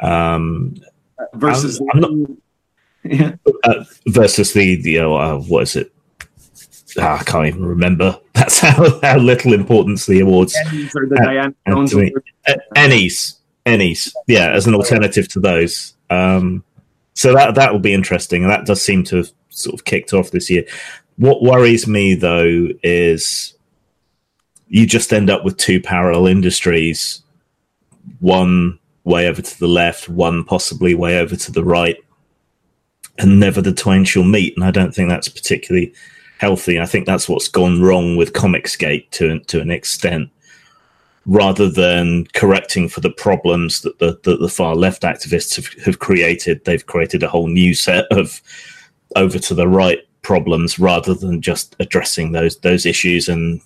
[0.00, 0.76] Um,
[1.34, 2.30] versus I'm, I'm not,
[3.04, 3.34] yeah.
[3.64, 5.92] uh, versus the the uh, what is it?
[6.98, 8.20] Ah, I can't even remember.
[8.34, 10.54] That's how, how little importance the awards.
[10.66, 11.52] Ennies or the
[12.46, 15.94] uh, Jones Ennies, yeah, as an alternative to those.
[16.10, 16.64] Um,
[17.14, 20.12] so that that will be interesting, and that does seem to have sort of kicked
[20.12, 20.64] off this year.
[21.16, 23.54] What worries me though is
[24.68, 27.22] you just end up with two parallel industries,
[28.20, 31.98] one way over to the left, one possibly way over to the right,
[33.18, 34.56] and never the twain shall meet.
[34.56, 35.92] And I don't think that's particularly
[36.38, 36.80] healthy.
[36.80, 40.30] I think that's what's gone wrong with Comicsgate to to an extent
[41.26, 45.98] rather than correcting for the problems that the, that the far left activists have, have
[45.98, 48.40] created, they've created a whole new set of
[49.14, 53.60] over to the right problems rather than just addressing those those issues and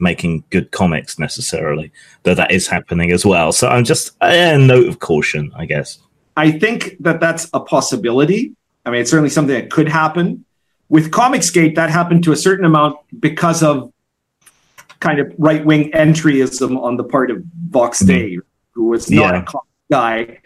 [0.00, 1.92] making good comics necessarily.
[2.24, 3.52] Though that is happening as well.
[3.52, 5.98] So I'm just a note of caution, I guess.
[6.36, 8.54] I think that that's a possibility.
[8.84, 10.44] I mean, it's certainly something that could happen.
[10.88, 13.91] With Comicsgate, that happened to a certain amount because of
[15.02, 18.40] kind of right wing entryism on the part of Vox mm-hmm.
[18.74, 19.42] Who was not yeah.
[19.42, 19.58] a
[19.90, 20.38] guy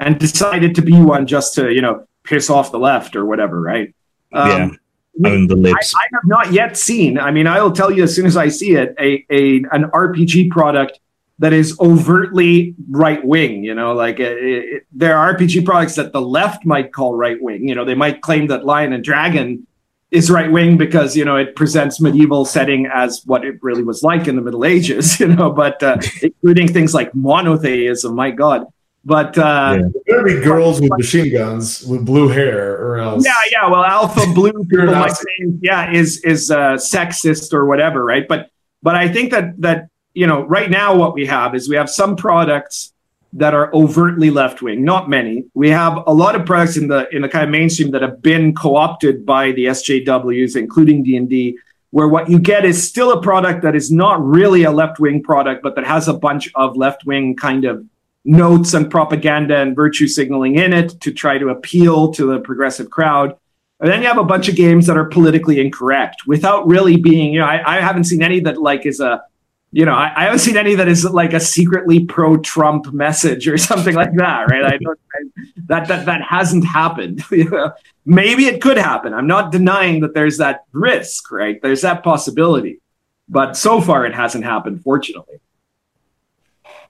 [0.00, 3.60] and decided to be one just to, you know, piss off the left or whatever,
[3.60, 3.94] right?
[4.32, 4.78] Um,
[5.18, 5.30] yeah.
[5.30, 5.94] Own the libs.
[5.94, 7.18] I, I, have not yet seen.
[7.18, 9.90] I mean, I will tell you as soon as I see it, a, a an
[9.92, 11.00] RPG product
[11.38, 13.64] that is overtly right wing.
[13.64, 17.40] You know, like it, it, there are RPG products that the left might call right
[17.40, 17.68] wing.
[17.68, 19.66] You know, they might claim that Lion and Dragon
[20.10, 24.02] is right wing because you know it presents medieval setting as what it really was
[24.02, 28.14] like in the Middle Ages, you know, but uh, including things like monotheism.
[28.14, 28.66] My God,
[29.04, 29.88] but uh, yeah.
[30.06, 33.24] there be girls with machine guns with blue hair, or else.
[33.24, 33.70] Yeah, yeah.
[33.70, 38.26] Well, Alpha Blue people might say, yeah, is is uh, sexist or whatever, right?
[38.26, 38.50] But
[38.82, 41.90] but I think that that you know right now what we have is we have
[41.90, 42.92] some products
[43.32, 44.84] that are overtly left wing.
[44.84, 45.44] Not many.
[45.54, 48.22] We have a lot of products in the in the kind of mainstream that have
[48.22, 51.58] been co-opted by the SJWs, including D and D,
[51.90, 55.22] where what you get is still a product that is not really a left wing
[55.22, 57.84] product, but that has a bunch of left wing kind of
[58.24, 62.90] notes and propaganda and virtue signaling in it to try to appeal to the progressive
[62.90, 63.36] crowd.
[63.80, 67.34] And then you have a bunch of games that are politically incorrect without really being,
[67.34, 69.22] you know, I, I haven't seen any that like is a
[69.72, 73.58] you know, I, I, haven't seen any that is like a secretly pro-Trump message or
[73.70, 74.64] something like that, right?
[74.64, 77.24] I don't I, that that that hasn't happened.
[77.30, 77.72] you know?
[78.04, 79.12] Maybe it could happen.
[79.12, 81.60] I'm not denying that there's that risk, right?
[81.60, 82.80] There's that possibility,
[83.28, 85.40] but so far it hasn't happened, fortunately.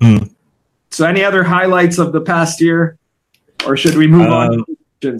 [0.00, 0.34] Mm.
[0.90, 2.98] So, any other highlights of the past year,
[3.66, 4.64] or should we move on?
[5.00, 5.18] To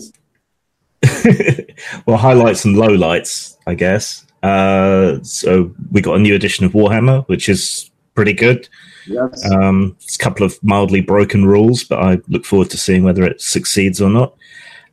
[2.07, 4.26] well, highlights and lowlights, I guess.
[4.47, 8.69] Uh, so we got a new edition of Warhammer, which is pretty good.
[9.07, 9.51] Yes.
[9.51, 13.25] Um, it's a couple of mildly broken rules, but I look forward to seeing whether
[13.25, 14.35] it succeeds or not.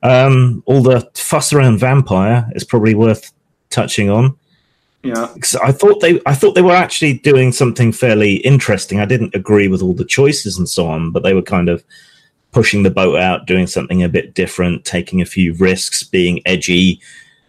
[0.01, 3.31] Um, all the fuss around Vampire is probably worth
[3.69, 4.35] touching on.
[5.03, 5.27] Yeah,
[5.61, 8.99] I thought they, I thought they were actually doing something fairly interesting.
[9.01, 11.83] I didn't agree with all the choices and so on, but they were kind of
[12.53, 17.01] pushing the boat out, doing something a bit different, taking a few risks, being edgy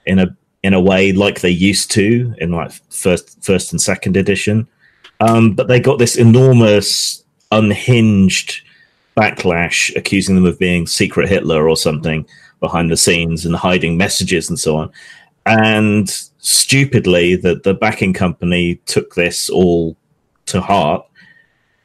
[0.05, 4.17] in a in a way like they used to in like first first and second
[4.17, 4.67] edition.
[5.21, 8.63] Um, but they got this enormous unhinged
[9.15, 12.27] backlash accusing them of being secret Hitler or something
[12.61, 14.91] behind the scenes and hiding messages and so on.
[15.45, 16.09] And
[16.39, 19.99] stupidly, that the backing company took this all
[20.47, 21.05] to heart,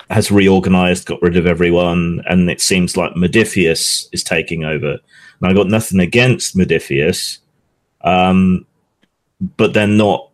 [0.10, 4.92] has reorganized, got rid of everyone, and it seems like Modiphius is taking over.
[4.92, 7.40] And I got nothing against Modiphius,
[8.06, 8.66] um,
[9.58, 10.30] but they're not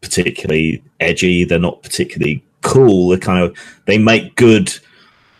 [0.00, 1.44] particularly edgy.
[1.44, 3.08] They're not particularly cool.
[3.08, 4.76] They're kind of they make good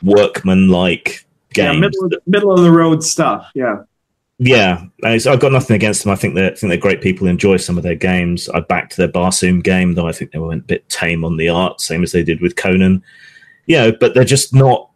[0.03, 1.75] workman like games.
[1.75, 3.51] Yeah, middle of, the, middle of the road stuff.
[3.55, 3.83] Yeah.
[4.39, 6.11] Yeah, I've got nothing against them.
[6.11, 7.29] I think they're, I think they're great people.
[7.29, 8.49] Enjoy some of their games.
[8.49, 11.49] I backed their Barsoom game, though I think they went a bit tame on the
[11.49, 13.05] art, same as they did with Conan.
[13.67, 14.91] Yeah, but they're just not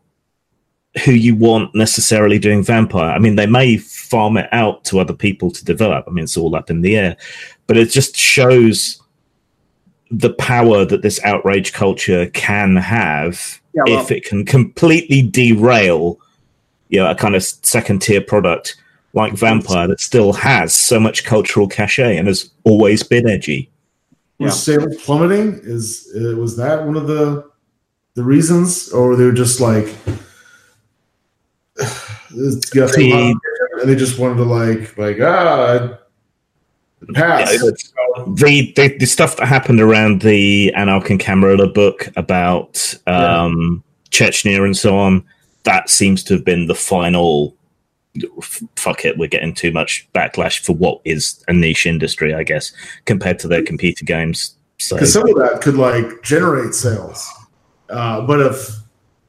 [1.05, 3.11] who you want necessarily doing Vampire.
[3.11, 6.07] I mean, they may farm it out to other people to develop.
[6.09, 7.17] I mean, it's all up in the air,
[7.67, 9.01] but it just shows
[10.11, 16.19] the power that this outrage culture can have yeah, well, if it can completely derail,
[16.89, 18.77] you know, a kind of second tier product
[19.13, 23.71] like Vampire that still has so much cultural cachet and has always been edgy.
[24.39, 24.77] Was yeah.
[24.77, 25.61] sales plummeting?
[25.63, 27.51] Is uh, was that one of the
[28.15, 29.85] the reasons, or they were just like
[31.77, 33.39] got the,
[33.81, 35.99] and they just wanted to like like ah
[37.09, 43.83] the, the, the stuff that happened around the Anarch and Camarilla book about um,
[44.13, 44.29] yeah.
[44.29, 45.25] Chechnya and so on,
[45.65, 47.57] that seems to have been the final
[48.77, 52.73] fuck it, we're getting too much backlash for what is a niche industry, I guess,
[53.05, 54.55] compared to their computer games.
[54.79, 57.29] So some of that could like generate sales,
[57.89, 58.71] uh, but if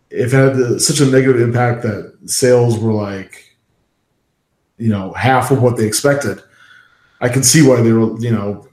[0.10, 3.58] if it had the, such a negative impact that sales were like,
[4.78, 6.42] you know, half of what they expected,
[7.22, 8.68] I can see why they were, you know,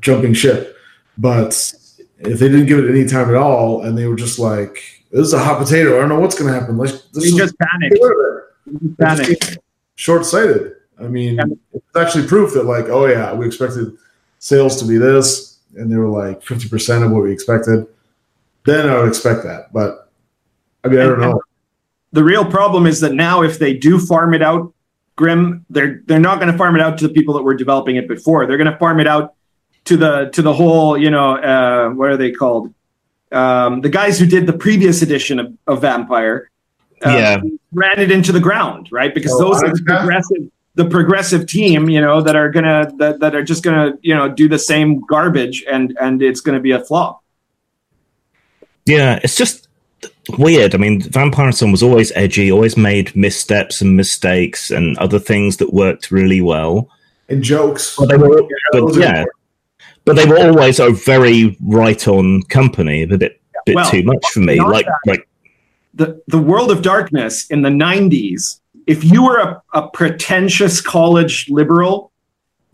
[0.00, 0.76] jumping ship.
[1.18, 1.74] But
[2.18, 5.26] if they didn't give it any time at all, and they were just like, "This
[5.26, 5.96] is a hot potato.
[5.96, 7.92] I don't know what's going to happen." Let's, let's just panic
[9.96, 10.74] short sighted.
[10.98, 11.44] I mean, yeah.
[11.72, 13.96] it's actually proof that, like, oh, yeah, we expected
[14.38, 17.86] sales to be this, and they were like 50% of what we expected.
[18.64, 19.72] Then I would expect that.
[19.72, 20.10] But
[20.84, 21.40] I mean, I don't know.
[22.12, 24.72] The real problem is that now, if they do farm it out,
[25.20, 27.96] Grim, they're they're not going to farm it out to the people that were developing
[27.96, 28.46] it before.
[28.46, 29.34] They're going to farm it out
[29.84, 32.72] to the to the whole, you know, uh, what are they called?
[33.30, 36.50] Um, the guys who did the previous edition of, of Vampire
[37.02, 37.40] um, yeah.
[37.72, 39.14] ran it into the ground, right?
[39.14, 43.20] Because oh, those are the progressive, the progressive team, you know, that are gonna that,
[43.20, 46.72] that are just gonna, you know, do the same garbage, and and it's gonna be
[46.72, 47.22] a flop.
[48.86, 49.68] Yeah, it's just
[50.38, 50.74] weird.
[50.74, 55.58] I mean, Vampire Son was always edgy, always made missteps and mistakes and other things
[55.58, 56.88] that worked really well.
[57.28, 57.96] And jokes.
[57.96, 58.42] But they were,
[58.72, 59.24] but, yeah,
[60.04, 64.26] but they were always a very right on company, a bit, bit well, too much
[64.32, 64.60] for me.
[64.60, 64.98] Like, that.
[65.06, 65.28] like
[65.94, 71.48] the, the world of darkness in the 90s, if you were a, a pretentious college
[71.48, 72.10] liberal,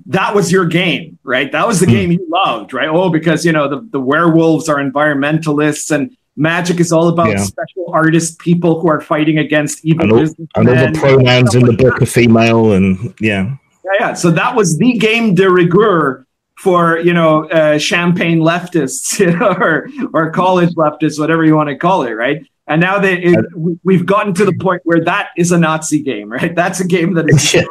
[0.07, 1.51] that was your game, right?
[1.51, 1.91] That was the mm.
[1.91, 2.89] game you loved, right?
[2.89, 7.37] Oh, because you know the, the werewolves are environmentalists and magic is all about yeah.
[7.39, 10.19] special artist people who are fighting against evil and all,
[10.57, 13.57] and all the pronouns in the book like are female and yeah.
[13.85, 14.15] Yeah, yeah.
[14.15, 16.27] So that was the game de rigueur
[16.59, 21.69] for you know uh, champagne leftists you know, or or college leftists, whatever you want
[21.69, 22.45] to call it, right?
[22.69, 26.53] And now that we've gotten to the point where that is a Nazi game, right?
[26.53, 27.63] That's a game that is yeah,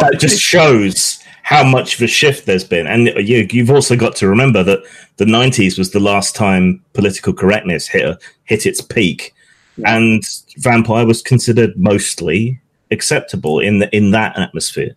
[0.00, 2.86] that just shows how much of a shift there's been.
[2.86, 4.82] And you, you've also got to remember that
[5.18, 9.34] the 90s was the last time political correctness hit hit its peak,
[9.76, 9.96] yeah.
[9.96, 10.24] and
[10.56, 14.96] Vampire was considered mostly acceptable in the, in that atmosphere.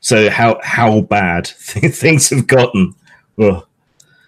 [0.00, 2.94] So how how bad things have gotten.
[3.38, 3.66] Ugh.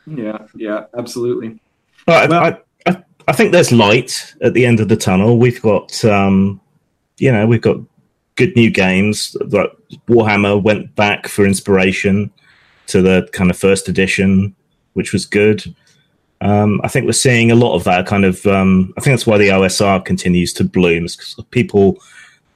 [0.07, 1.59] Yeah, yeah, absolutely.
[2.05, 5.39] But well, I, I think there's light at the end of the tunnel.
[5.39, 6.61] We've got, um,
[7.19, 7.79] you know, we've got
[8.37, 9.37] good new games.
[9.49, 9.71] Like
[10.09, 12.31] Warhammer went back for inspiration
[12.89, 14.55] to the kind of first edition,
[14.95, 15.75] which was good.
[16.41, 18.45] Um, I think we're seeing a lot of that kind of.
[18.47, 21.05] Um, I think that's why the OSR continues to bloom.
[21.05, 21.99] Because people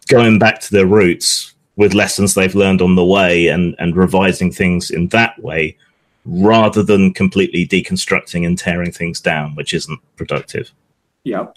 [0.09, 4.53] going back to their roots with lessons they've learned on the way and and revising
[4.53, 5.76] things in that way
[6.26, 10.70] rather than completely deconstructing and tearing things down, which isn't productive.
[11.24, 11.57] Yep.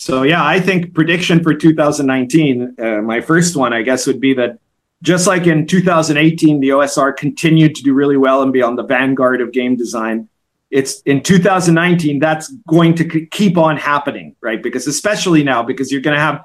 [0.00, 4.32] So yeah, I think prediction for 2019, uh, my first one, I guess, would be
[4.34, 4.60] that
[5.02, 8.84] just like in 2018, the OSR continued to do really well and be on the
[8.84, 10.28] vanguard of game design.
[10.70, 14.62] It's in 2019 that's going to keep on happening, right?
[14.62, 16.44] Because especially now, because you're going to have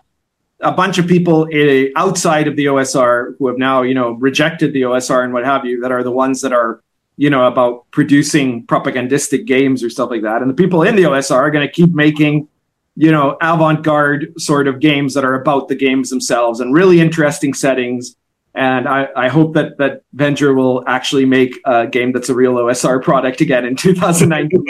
[0.59, 4.73] a bunch of people uh, outside of the OSR who have now, you know, rejected
[4.73, 6.81] the OSR and what have you, that are the ones that are
[7.17, 10.41] you know, about producing propagandistic games or stuff like that.
[10.41, 12.47] And the people in the OSR are going to keep making,
[12.95, 17.53] you know, avant-garde sort of games that are about the games themselves and really interesting
[17.53, 18.15] settings.
[18.55, 22.53] And I, I hope that that Venger will actually make a game that's a real
[22.53, 24.65] OSR product again in 2019.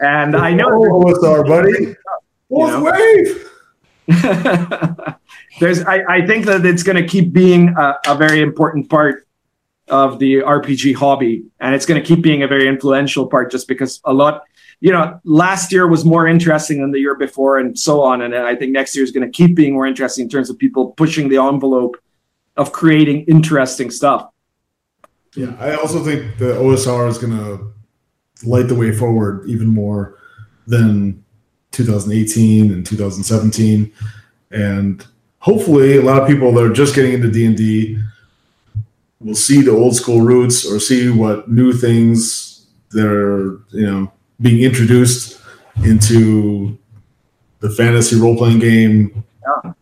[0.00, 1.94] and I know oh, OSR, buddy.
[2.48, 3.50] Fourth wave.
[5.60, 9.26] There's, I, I think that it's going to keep being a, a very important part
[9.88, 13.68] of the RPG hobby, and it's going to keep being a very influential part, just
[13.68, 14.44] because a lot.
[14.84, 18.20] You know, last year was more interesting than the year before, and so on.
[18.20, 20.58] And I think next year is going to keep being more interesting in terms of
[20.58, 21.96] people pushing the envelope
[22.58, 24.28] of creating interesting stuff.
[25.36, 27.72] Yeah, I also think the OSR is going to
[28.46, 30.18] light the way forward even more
[30.66, 31.24] than
[31.70, 33.90] 2018 and 2017,
[34.50, 35.06] and
[35.38, 37.98] hopefully, a lot of people that are just getting into D and D
[39.18, 44.12] will see the old school roots or see what new things that are you know
[44.44, 45.40] being introduced
[45.84, 46.78] into
[47.60, 49.24] the fantasy role playing game
[49.64, 49.72] yeah.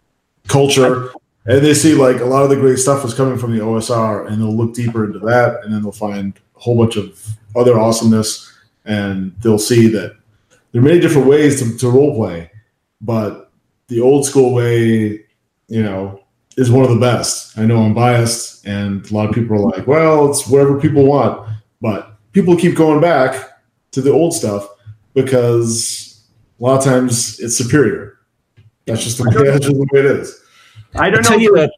[0.49, 1.11] culture
[1.47, 4.29] and they see like a lot of the great stuff is coming from the OSR,
[4.29, 7.21] and they'll look deeper into that, and then they'll find a whole bunch of
[7.57, 8.53] other awesomeness,
[8.85, 10.17] and they'll see that
[10.71, 12.51] there are many different ways to, to role play,
[13.01, 13.51] but
[13.89, 15.25] the old school way,
[15.69, 16.23] you know,
[16.57, 17.59] is one of the best.
[17.59, 21.07] I know I'm biased, and a lot of people are like, "Well, it's whatever people
[21.07, 21.49] want,"
[21.81, 23.51] but people keep going back
[23.93, 24.69] to the old stuff
[25.15, 26.29] because
[26.59, 28.19] a lot of times it's superior.
[28.87, 30.43] That's just the way, that's just the way it is.
[30.95, 31.37] I don't know.
[31.37, 31.69] You,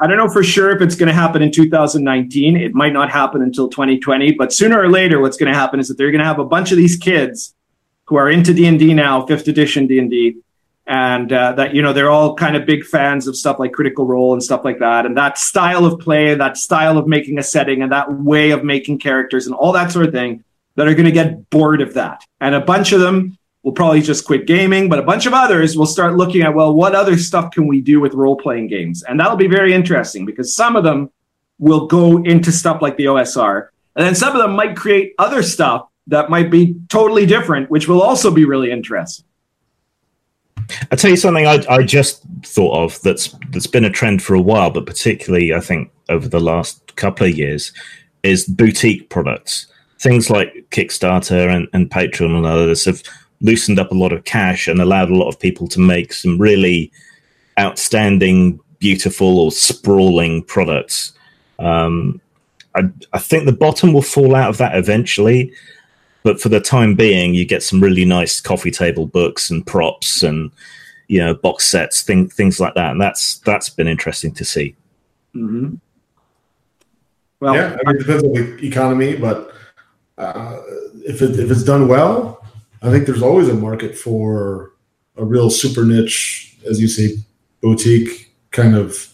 [0.00, 2.56] I don't know for sure if it's going to happen in 2019.
[2.56, 5.88] It might not happen until 2020, but sooner or later, what's going to happen is
[5.88, 7.54] that they're going to have a bunch of these kids
[8.06, 10.36] who are into D and D now, fifth edition D and D,
[10.86, 14.06] and uh, that you know they're all kind of big fans of stuff like Critical
[14.06, 17.42] Role and stuff like that, and that style of play, that style of making a
[17.42, 20.44] setting, and that way of making characters, and all that sort of thing.
[20.76, 24.02] That are going to get bored of that, and a bunch of them will probably
[24.02, 27.16] just quit gaming, but a bunch of others will start looking at, well, what other
[27.16, 29.02] stuff can we do with role playing games?
[29.02, 31.10] And that'll be very interesting because some of them
[31.58, 33.68] will go into stuff like the OSR.
[33.96, 37.88] And then some of them might create other stuff that might be totally different, which
[37.88, 39.24] will also be really interesting.
[40.90, 44.34] I'll tell you something I, I just thought of that's that's been a trend for
[44.34, 47.72] a while, but particularly I think over the last couple of years
[48.22, 49.66] is boutique products.
[49.98, 53.02] Things like Kickstarter and, and Patreon and others have
[53.40, 56.38] loosened up a lot of cash and allowed a lot of people to make some
[56.38, 56.90] really
[57.58, 61.12] outstanding, beautiful, or sprawling products.
[61.58, 62.20] Um,
[62.74, 65.52] I, I think the bottom will fall out of that eventually,
[66.22, 70.22] but for the time being, you get some really nice coffee table books and props
[70.22, 70.50] and
[71.08, 74.74] you know box sets, thing, things like that, and that's that's been interesting to see.
[75.34, 75.74] Mm-hmm.
[77.40, 79.53] Well, yeah, I mean, it depends on the economy, but
[80.18, 80.58] uh,
[81.04, 82.44] if it, if it's done well,
[82.82, 84.72] I think there's always a market for
[85.16, 87.16] a real super niche, as you say,
[87.60, 89.12] boutique kind of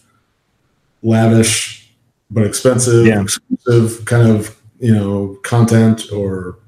[1.01, 1.91] lavish
[2.29, 3.21] but expensive, yeah.
[3.21, 6.59] exclusive kind of you know content or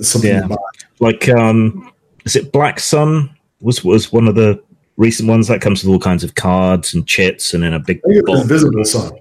[0.00, 0.30] something.
[0.30, 0.56] Yeah.
[1.00, 1.92] Like, um,
[2.24, 3.34] is it Black Sun?
[3.60, 4.62] Was was one of the
[4.96, 8.00] recent ones that comes with all kinds of cards and chits and in a big
[8.04, 9.12] Invisible Sun.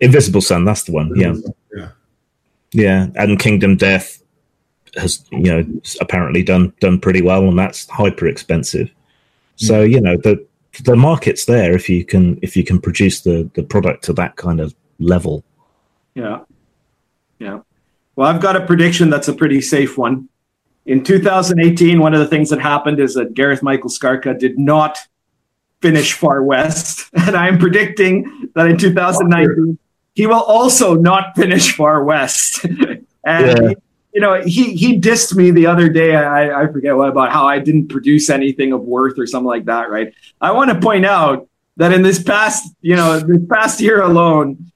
[0.00, 1.12] Invisible Sun, that's the one.
[1.16, 1.34] yeah.
[1.74, 1.88] Yeah.
[2.72, 4.22] Yeah, and Kingdom Death
[4.96, 5.64] has you know
[6.00, 8.90] apparently done done pretty well, and that's hyper expensive.
[9.56, 9.90] So mm.
[9.90, 10.44] you know the
[10.84, 14.36] the market's there if you can if you can produce the the product to that
[14.36, 15.44] kind of level.
[16.14, 16.40] Yeah,
[17.38, 17.60] yeah.
[18.16, 20.28] Well, I've got a prediction that's a pretty safe one.
[20.86, 24.98] In 2018, one of the things that happened is that Gareth Michael Skarka did not
[25.80, 29.78] finish Far West, and I'm predicting that in 2019
[30.18, 32.64] he will also not finish Far West.
[32.64, 33.72] and yeah
[34.18, 36.16] you know, he he dissed me the other day.
[36.16, 39.66] I, I forget what about how I didn't produce anything of worth or something like
[39.66, 39.90] that.
[39.90, 40.12] Right.
[40.40, 41.46] I want to point out
[41.76, 44.72] that in this past, you know, this past year alone,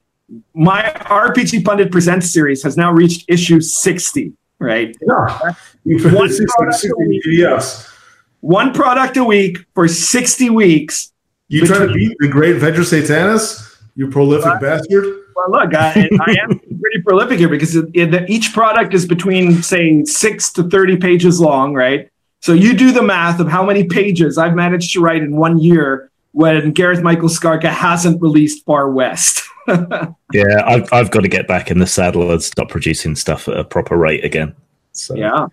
[0.53, 4.31] my RPG Pundit Presents series has now reached issue sixty.
[4.59, 4.95] Right.
[5.01, 5.53] Yeah.
[5.83, 7.91] One product, week, yes.
[8.39, 11.11] one product a week for sixty weeks.
[11.49, 13.81] You trying to beat the great Venger Satanis?
[13.95, 15.22] You prolific bastard.
[15.35, 19.61] Well, look, I, I am pretty prolific here because it, it, each product is between,
[19.61, 22.09] say, six to 30 pages long, right?
[22.41, 25.59] So you do the math of how many pages I've managed to write in one
[25.59, 29.43] year when Gareth Michael Skarka hasn't released Far West.
[29.67, 33.57] yeah, I've, I've got to get back in the saddle and stop producing stuff at
[33.57, 34.55] a proper rate again.
[34.91, 35.47] So yeah,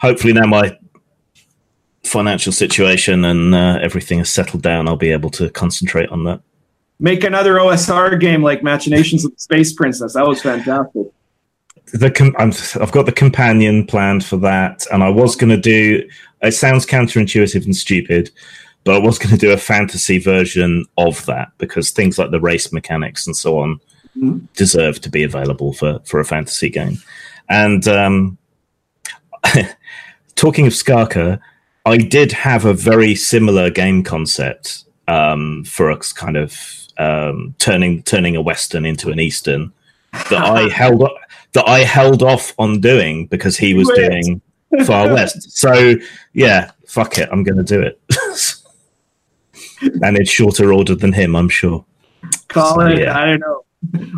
[0.00, 0.78] hopefully now my
[2.04, 6.40] financial situation and uh, everything has settled down, I'll be able to concentrate on that
[6.98, 10.14] make another OSR game like Machinations of the Space Princess.
[10.14, 11.06] That was fantastic.
[11.92, 15.56] The com- i have got the companion planned for that, and I was going to
[15.56, 16.08] do.
[16.42, 18.30] It sounds counterintuitive and stupid,
[18.84, 22.40] but I was going to do a fantasy version of that because things like the
[22.40, 23.80] race mechanics and so on
[24.16, 24.38] mm-hmm.
[24.54, 26.98] deserve to be available for for a fantasy game.
[27.48, 28.38] And um,
[30.34, 31.38] talking of Skarka,
[31.86, 38.02] I did have a very similar game concept um, for a kind of um, turning
[38.02, 39.72] turning a western into an eastern
[40.30, 41.08] that I held
[41.52, 44.40] that I held off on doing because he was doing
[44.84, 45.56] Far West.
[45.56, 45.94] So
[46.32, 48.00] yeah, fuck it, I'm going to do it.
[50.02, 51.84] and it's shorter order than him, I'm sure.
[52.48, 53.18] Call so, it, yeah.
[53.18, 53.64] I don't know,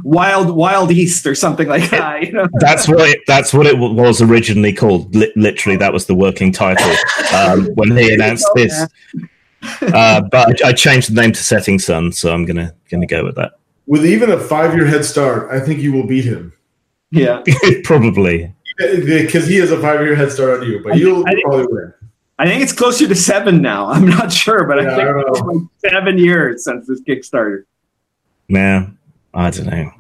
[0.05, 2.23] Wild Wild East or something like that.
[2.23, 2.47] You know?
[2.55, 5.15] that's what it, that's what it was originally called.
[5.17, 6.95] L- literally, that was the working title
[7.35, 8.87] um, when he announced this.
[9.83, 13.25] Uh, but I, I, changed the name to Setting Sun, so I'm gonna gonna go
[13.25, 13.53] with that.
[13.87, 16.53] With even a five year head start, I think you will beat him.
[17.11, 17.43] Yeah,
[17.85, 21.67] probably because he has a five year head start on you, but you'll think, probably
[21.69, 21.95] win.
[22.39, 23.87] I think it's closer to seven now.
[23.91, 27.65] I'm not sure, but yeah, I think I it's like seven years since this Kickstarter.
[28.49, 28.99] Man,
[29.35, 29.93] I don't know.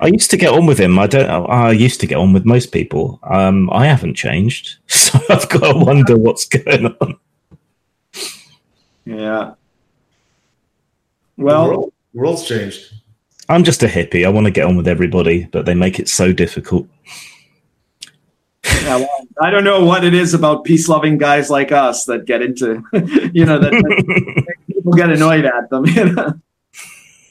[0.00, 0.98] I used to get on with him.
[0.98, 1.28] I don't.
[1.48, 3.18] I used to get on with most people.
[3.22, 7.16] Um, I haven't changed, so I've got to wonder what's going on.
[9.04, 9.54] Yeah.
[11.36, 12.92] Well, world, world's changed.
[13.48, 14.24] I'm just a hippie.
[14.26, 16.88] I want to get on with everybody, but they make it so difficult.
[18.64, 22.40] Yeah, well, I don't know what it is about peace-loving guys like us that get
[22.42, 22.82] into,
[23.32, 25.84] you know, that, that people get annoyed at them.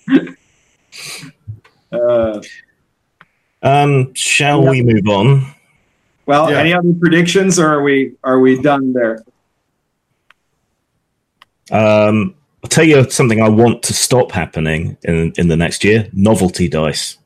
[0.06, 0.36] You
[1.94, 2.34] know.
[2.34, 2.42] uh,
[3.62, 4.70] um, shall yeah.
[4.70, 5.46] we move on?
[6.26, 6.60] Well, yeah.
[6.60, 9.24] any other predictions, or are we are we done there?
[11.72, 16.10] Um, I'll tell you something I want to stop happening in in the next year:
[16.14, 17.18] novelty dice.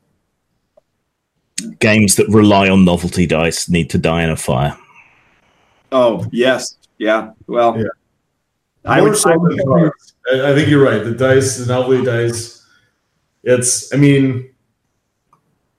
[1.80, 4.78] Games that rely on novelty dice need to die in a fire.
[5.92, 7.32] Oh yes, yeah.
[7.48, 7.86] Well, yeah.
[8.86, 9.92] I would, I, would
[10.34, 11.04] I think you're right.
[11.04, 12.66] The dice, the novelty dice.
[13.44, 13.94] It's.
[13.94, 14.50] I mean,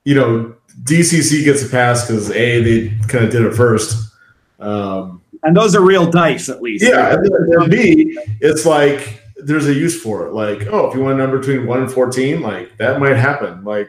[0.05, 0.55] you know,
[0.85, 4.13] DCC gets a pass because a they kind of did it first.
[4.59, 6.85] Um, and those are real dice, at least.
[6.85, 10.33] Yeah, and, and B, it's like there's a use for it.
[10.33, 13.65] Like, oh, if you want a number between one and fourteen, like that might happen.
[13.65, 13.89] Like,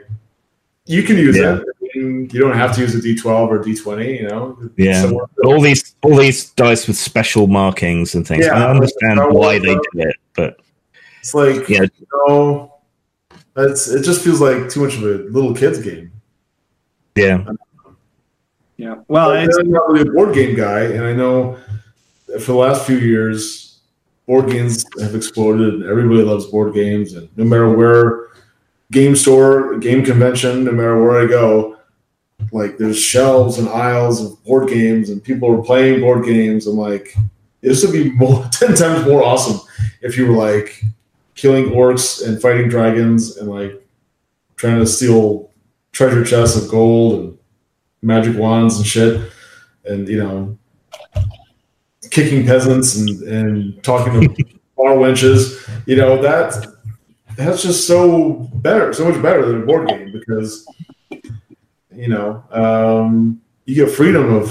[0.86, 1.58] you can use yeah.
[1.58, 1.96] it.
[1.96, 4.18] You don't have to use a D twelve or D twenty.
[4.18, 4.70] You know.
[4.78, 5.12] Yeah.
[5.44, 8.46] All these all these dice with special markings and things.
[8.46, 10.60] Yeah, I understand why they do it, but
[11.20, 11.82] it's like yeah.
[11.82, 12.76] you know,
[13.58, 16.12] it's it just feels like too much of a little kids game.
[17.16, 17.44] Yeah.
[18.80, 18.96] Yeah.
[19.10, 21.60] Well, I'm not really a board game guy, and I know
[22.40, 23.82] for the last few years
[24.26, 25.74] board games have exploded.
[25.74, 28.30] And everybody loves board games, and no matter where
[28.90, 31.78] game store, game convention, no matter where I go,
[32.54, 36.66] like there's shelves and aisles of board games, and people are playing board games.
[36.66, 37.14] I'm like,
[37.60, 39.60] this would be more, ten times more awesome
[40.02, 40.82] if you were like
[41.36, 43.86] killing orcs and fighting dragons and like
[44.56, 45.52] trying to steal
[45.92, 47.39] treasure chests of gold and
[48.02, 49.32] magic wands and shit,
[49.86, 50.58] and you know
[52.12, 54.30] kicking peasants and, and talking to
[54.78, 56.66] bar wenches, you know, that
[57.36, 60.66] that's just so better, so much better than a board game because
[62.00, 64.50] you know, um, you get freedom of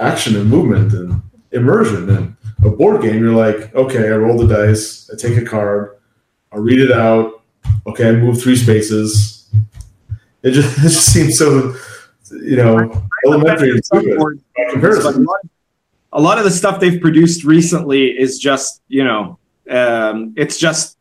[0.00, 1.22] action and movement and
[1.52, 2.10] immersion.
[2.10, 5.96] And a board game, you're like, okay, I roll the dice, I take a card,
[6.50, 7.44] I read it out,
[7.86, 9.48] okay, I move three spaces.
[10.42, 11.74] It just it just seems so,
[12.32, 14.42] you know, elementary and.
[14.70, 15.26] Comparison
[16.12, 19.38] a lot of the stuff they've produced recently is just you know
[19.70, 20.98] um, it's just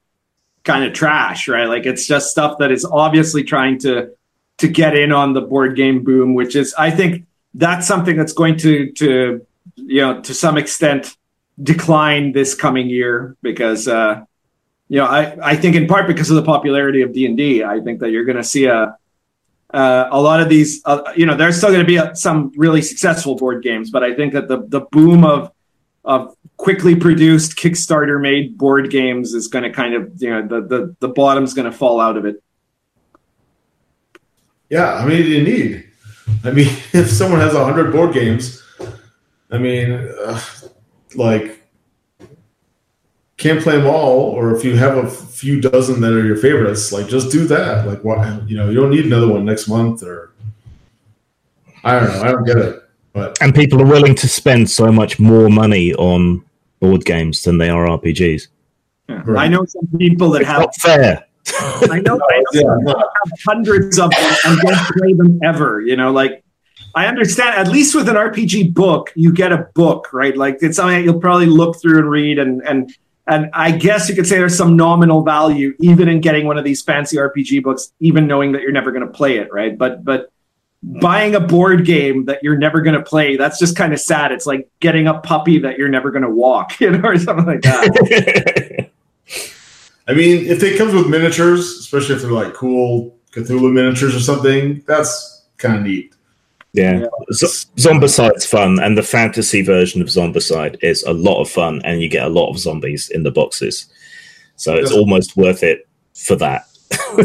[0.64, 4.12] kind of trash right like it's just stuff that is obviously trying to
[4.58, 7.26] to get in on the board game boom which is i think
[7.56, 11.18] that's something that's going to to you know to some extent
[11.62, 14.24] decline this coming year because uh
[14.88, 18.00] you know i i think in part because of the popularity of d&d i think
[18.00, 18.96] that you're going to see a
[19.74, 22.52] uh, a lot of these, uh, you know, there's still going to be a, some
[22.56, 25.52] really successful board games, but I think that the the boom of
[26.04, 30.62] of quickly produced Kickstarter made board games is going to kind of, you know, the
[30.62, 32.44] the the bottom's going to fall out of it.
[34.70, 35.90] Yeah, I mean, you need.
[36.44, 38.62] I mean, if someone has a hundred board games,
[39.52, 40.42] I mean, uh,
[41.16, 41.61] like
[43.42, 46.92] can't play them all, or if you have a few dozen that are your favorites,
[46.92, 47.88] like just do that.
[47.88, 50.32] Like what you know, you don't need another one next month, or
[51.84, 52.22] I don't know.
[52.22, 52.84] I don't get it.
[53.14, 56.46] But and people are willing to spend so much more money on
[56.80, 58.48] board games than they are RPGs.
[59.10, 59.22] Yeah.
[59.26, 59.46] Right.
[59.46, 61.26] I know some people that it's have not fair.
[61.90, 62.94] I know, I know yeah.
[62.94, 65.82] have hundreds of them and don't play them ever.
[65.82, 66.44] You know, like
[66.94, 67.56] I understand.
[67.56, 70.38] At least with an RPG book, you get a book, right?
[70.38, 72.94] Like it's something that you'll probably look through and read, and and
[73.32, 76.64] and I guess you could say there's some nominal value even in getting one of
[76.64, 79.78] these fancy RPG books, even knowing that you're never going to play it, right?
[79.78, 80.32] But but
[80.84, 84.32] buying a board game that you're never going to play, that's just kind of sad.
[84.32, 87.46] It's like getting a puppy that you're never going to walk, you know, or something
[87.46, 88.90] like that.
[90.08, 94.20] I mean, if it comes with miniatures, especially if they're like cool Cthulhu miniatures or
[94.20, 94.84] something.
[94.88, 96.14] That's kind of neat.
[96.74, 97.08] Yeah, yeah.
[97.34, 102.02] Z- Zombicide's fun, and the fantasy version of Zombicide is a lot of fun, and
[102.02, 103.88] you get a lot of zombies in the boxes,
[104.56, 106.68] so it's almost worth it for that.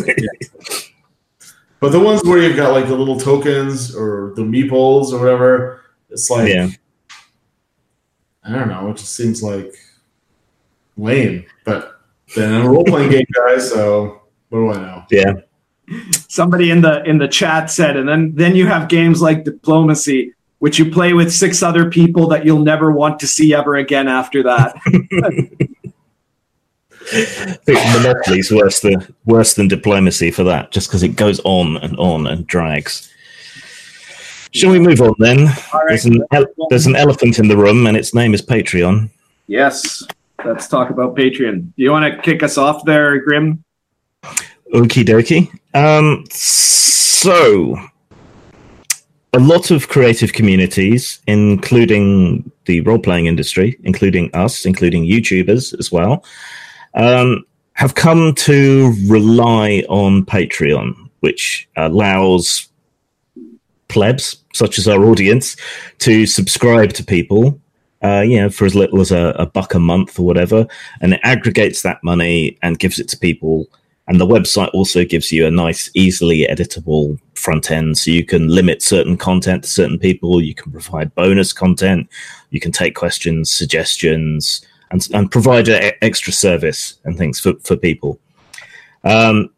[1.80, 5.82] but the ones where you've got like the little tokens or the meeples or whatever,
[6.10, 6.70] it's like yeah.
[8.44, 8.90] I don't know.
[8.90, 9.74] It just seems like
[10.96, 11.44] lame.
[11.64, 12.00] But
[12.34, 15.04] then I'm a role playing game guy, so what do I know?
[15.10, 15.32] Yeah.
[16.28, 20.34] Somebody in the in the chat said, and then then you have games like Diplomacy,
[20.58, 24.08] which you play with six other people that you'll never want to see ever again
[24.08, 24.74] after that.
[27.12, 31.76] I think Monopoly's worse than worse than diplomacy for that, just because it goes on
[31.76, 33.12] and on and drags.
[34.52, 35.48] Shall we move on then?
[35.86, 39.10] There's, an ele- there's an elephant in the room, and its name is Patreon.
[39.48, 40.02] Yes,
[40.44, 41.60] let's talk about Patreon.
[41.76, 43.62] Do you want to kick us off there, Grim?
[44.72, 45.50] Okie dokie.
[45.76, 47.76] Um, so,
[49.34, 55.92] a lot of creative communities, including the role playing industry, including us, including YouTubers as
[55.92, 56.24] well,
[56.94, 62.70] um, have come to rely on Patreon, which allows
[63.88, 65.56] plebs, such as our audience,
[65.98, 67.60] to subscribe to people,
[68.02, 70.66] uh, you know, for as little as a, a buck a month or whatever,
[71.02, 73.66] and it aggregates that money and gives it to people.
[74.08, 78.48] And the website also gives you a nice, easily editable front end, so you can
[78.48, 80.40] limit certain content to certain people.
[80.40, 82.08] You can provide bonus content.
[82.50, 85.68] You can take questions, suggestions, and, and provide
[86.02, 88.20] extra service and things for for people.
[89.02, 89.50] Um,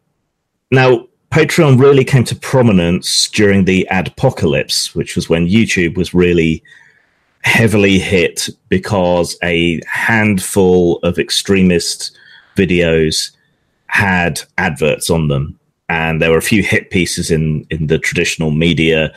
[0.71, 6.63] now, Patreon really came to prominence during the adpocalypse, which was when YouTube was really
[7.43, 12.17] heavily hit because a handful of extremist
[12.57, 13.31] videos
[13.89, 15.59] had adverts on them.
[15.89, 19.13] And there were a few hit pieces in, in the traditional media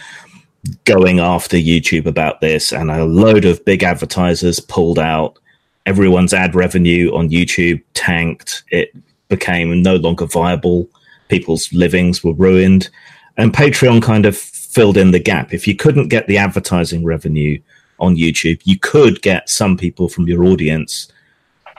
[0.84, 5.38] going after YouTube about this, and a load of big advertisers pulled out.
[5.86, 8.62] Everyone's ad revenue on YouTube tanked.
[8.70, 8.94] It
[9.28, 10.88] became no longer viable
[11.28, 12.88] people's livings were ruined.
[13.36, 15.52] And Patreon kind of filled in the gap.
[15.52, 17.60] If you couldn't get the advertising revenue
[17.98, 21.10] on YouTube, you could get some people from your audience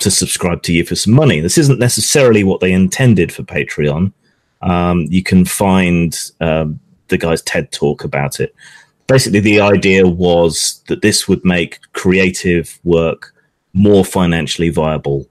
[0.04, 1.42] to subscribe to you for some money.
[1.42, 4.14] This isn't necessarily what they intended for Patreon.
[4.62, 8.56] Um, you can find um, the guy's TED talk about it.
[9.08, 13.34] Basically, the idea was that this would make creative work
[13.74, 15.28] more financially viable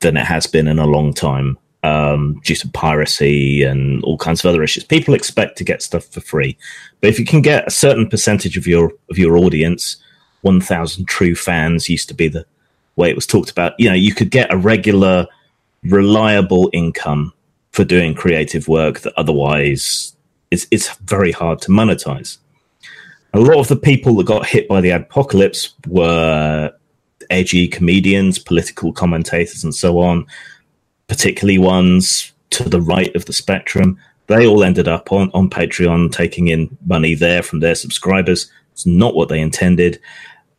[0.00, 4.44] than it has been in a long time um, due to piracy and all kinds
[4.44, 4.84] of other issues.
[4.84, 6.56] People expect to get stuff for free,
[7.00, 9.96] but if you can get a certain percentage of your of your audience,
[10.42, 12.46] one thousand true fans used to be the
[12.96, 13.74] way it was talked about.
[13.78, 15.26] You know, you could get a regular,
[15.84, 17.32] reliable income
[17.72, 20.16] for doing creative work that otherwise
[20.50, 22.38] is it's very hard to monetize.
[23.34, 26.72] A lot of the people that got hit by the adpocalypse were
[27.28, 30.26] edgy comedians, political commentators, and so on
[31.08, 36.12] particularly ones to the right of the spectrum, they all ended up on, on Patreon
[36.12, 38.50] taking in money there from their subscribers.
[38.72, 40.00] It's not what they intended,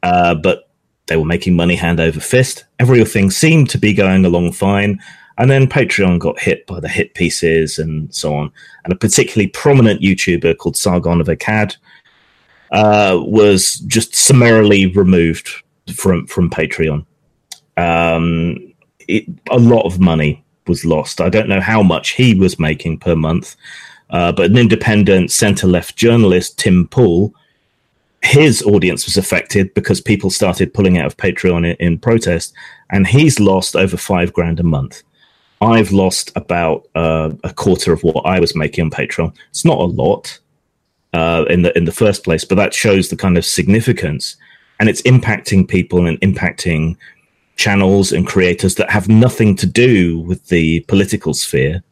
[0.04, 0.67] uh, but
[1.08, 2.66] they were making money hand over fist.
[2.80, 5.00] Everything seemed to be going along fine.
[5.38, 8.52] And then Patreon got hit by the hit pieces and so on.
[8.84, 11.78] And a particularly prominent YouTuber called Sargon of Akkad
[12.72, 15.50] uh, was just summarily removed
[15.96, 17.06] from, from Patreon.
[17.78, 18.74] Um,
[19.08, 21.22] it, a lot of money was lost.
[21.22, 23.56] I don't know how much he was making per month,
[24.10, 27.34] uh, but an independent centre left journalist, Tim Pool,
[28.22, 32.54] his audience was affected because people started pulling out of Patreon in, in protest,
[32.90, 35.04] and he's lost over five grand a month.
[35.62, 39.36] I've lost about uh, a quarter of what I was making on Patreon.
[39.50, 40.38] It's not a lot
[41.14, 44.36] uh, in the in the first place, but that shows the kind of significance,
[44.80, 46.98] and it's impacting people and impacting
[47.56, 51.84] channels and creators that have nothing to do with the political sphere.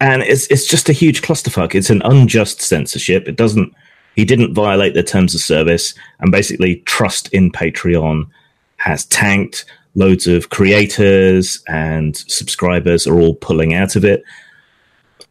[0.00, 1.74] And it's it's just a huge clusterfuck.
[1.74, 3.26] It's an unjust censorship.
[3.26, 3.74] It doesn't
[4.14, 8.28] he didn't violate the terms of service and basically trust in Patreon
[8.76, 9.64] has tanked.
[9.96, 14.24] Loads of creators and subscribers are all pulling out of it.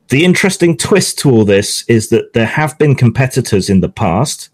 [0.09, 4.49] The interesting twist to all this is that there have been competitors in the past.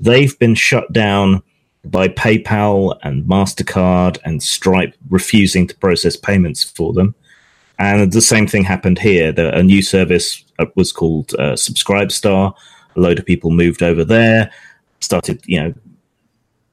[0.00, 1.42] They've been shut down
[1.84, 7.14] by PayPal and MasterCard and Stripe refusing to process payments for them.
[7.78, 9.32] And the same thing happened here.
[9.32, 12.54] The, a new service uh, was called uh, Subscribestar.
[12.96, 14.50] A load of people moved over there,
[15.00, 15.74] started, you know,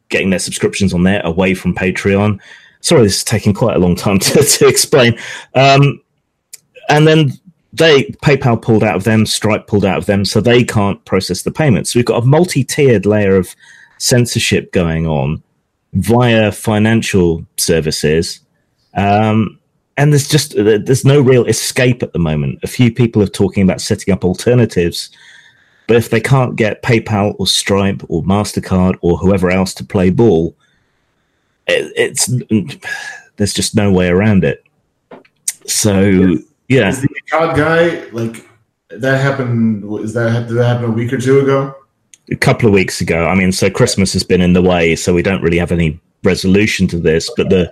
[0.09, 2.39] getting their subscriptions on there away from Patreon.
[2.81, 5.17] Sorry, this is taking quite a long time to, to explain.
[5.55, 6.01] Um,
[6.89, 7.31] and then
[7.73, 11.43] they PayPal pulled out of them, Stripe pulled out of them, so they can't process
[11.43, 11.91] the payments.
[11.91, 13.55] So we've got a multi-tiered layer of
[13.97, 15.41] censorship going on
[15.93, 18.41] via financial services,
[18.95, 19.57] um,
[19.97, 22.59] and there's just there's no real escape at the moment.
[22.63, 25.09] A few people are talking about setting up alternatives,
[25.91, 30.09] but if they can't get PayPal or Stripe or Mastercard or whoever else to play
[30.09, 30.55] ball,
[31.67, 32.27] it, it's
[33.35, 34.63] there's just no way around it.
[35.65, 36.37] So
[36.69, 36.87] yeah.
[36.87, 38.47] Is the God guy like
[38.91, 39.83] that happened?
[39.99, 41.75] Is that did that happen a week or two ago?
[42.31, 43.25] A couple of weeks ago.
[43.25, 45.99] I mean, so Christmas has been in the way, so we don't really have any
[46.23, 47.29] resolution to this.
[47.35, 47.69] But the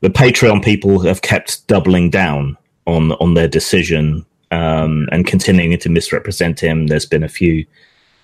[0.00, 5.88] the Patreon people have kept doubling down on on their decision um, and continuing to
[5.88, 6.86] misrepresent him.
[6.86, 7.66] There's been a few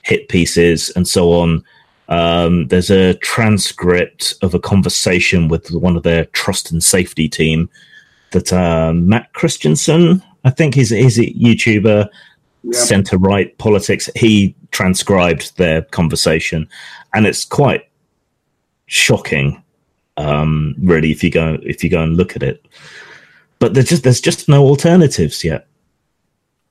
[0.02, 1.64] hit pieces and so on.
[2.08, 7.68] Um, there's a transcript of a conversation with one of their trust and safety team
[8.30, 12.08] that uh, Matt Christiansen, I think he's, he's a YouTuber,
[12.62, 12.74] yep.
[12.74, 14.10] center right politics.
[14.14, 16.68] He transcribed their conversation,
[17.14, 17.88] and it's quite
[18.86, 19.62] shocking,
[20.16, 22.66] um, really, if you go if you go and look at it.
[23.58, 25.67] But there's just there's just no alternatives yet.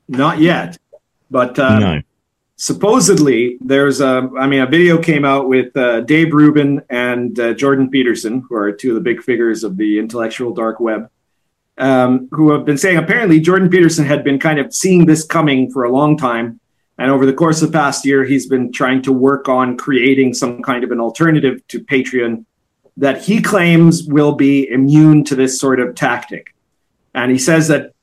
[0.07, 0.77] Not yet,
[1.29, 2.01] but uh, no.
[2.55, 4.29] Supposedly, there's a.
[4.39, 8.55] I mean, a video came out with uh, Dave Rubin and uh, Jordan Peterson, who
[8.55, 11.09] are two of the big figures of the intellectual dark web
[11.77, 15.71] um, who have been saying apparently Jordan Peterson had been kind of seeing this coming
[15.71, 16.59] for a long time.
[16.97, 20.33] And over the course of the past year, he's been trying to work on creating
[20.33, 22.45] some kind of an alternative to Patreon
[22.97, 26.55] that he claims will be immune to this sort of tactic.
[27.13, 27.93] And he says that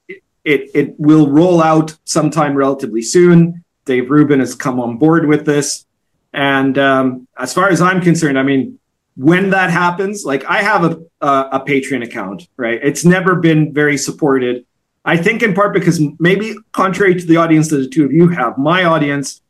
[0.44, 3.64] it, it will roll out sometime relatively soon.
[3.84, 5.86] Dave Rubin has come on board with this.
[6.32, 8.78] And um, as far as I'm concerned, I mean,
[9.16, 12.80] when that happens, like I have a, a, a Patreon account, right?
[12.82, 14.66] It's never been very supported.
[15.04, 18.28] I think in part because maybe contrary to the audience that the two of you
[18.28, 19.40] have, my audience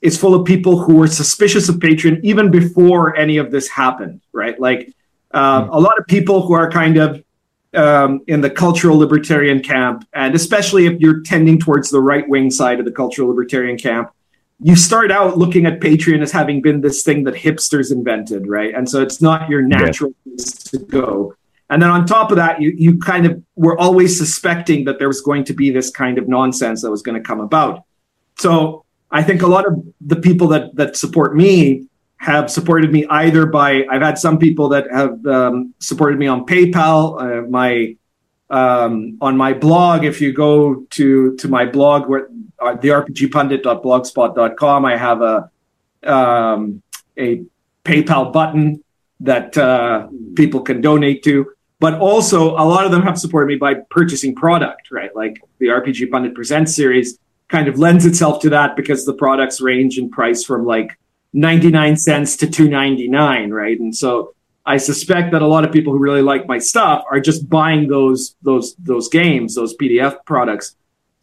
[0.00, 4.20] is full of people who were suspicious of Patreon even before any of this happened,
[4.32, 4.58] right?
[4.58, 4.92] Like
[5.32, 5.72] uh, mm-hmm.
[5.72, 7.22] a lot of people who are kind of
[7.74, 12.50] um, in the cultural libertarian camp, and especially if you're tending towards the right wing
[12.50, 14.10] side of the cultural libertarian camp,
[14.60, 18.74] you start out looking at Patreon as having been this thing that hipsters invented, right?
[18.74, 21.34] And so it's not your natural place to go.
[21.68, 25.08] And then on top of that, you you kind of were always suspecting that there
[25.08, 27.84] was going to be this kind of nonsense that was going to come about.
[28.38, 31.88] So I think a lot of the people that that support me
[32.22, 36.46] have supported me either by I've had some people that have um, supported me on
[36.46, 37.20] PayPal.
[37.20, 37.96] Uh, my
[38.48, 42.28] um, on my blog, if you go to to my blog where
[42.60, 45.50] uh, therpgpundit.blogspot.com, I have a
[46.04, 46.80] um,
[47.18, 47.42] a
[47.84, 48.84] PayPal button
[49.18, 50.06] that uh,
[50.36, 51.50] people can donate to.
[51.80, 55.10] But also, a lot of them have supported me by purchasing product, right?
[55.16, 57.18] Like the RPG Pundit Presents series
[57.48, 60.96] kind of lends itself to that because the products range in price from like
[61.32, 63.78] 99 cents to 299, right?
[63.78, 67.20] And so I suspect that a lot of people who really like my stuff are
[67.20, 70.76] just buying those those those games, those PDF products,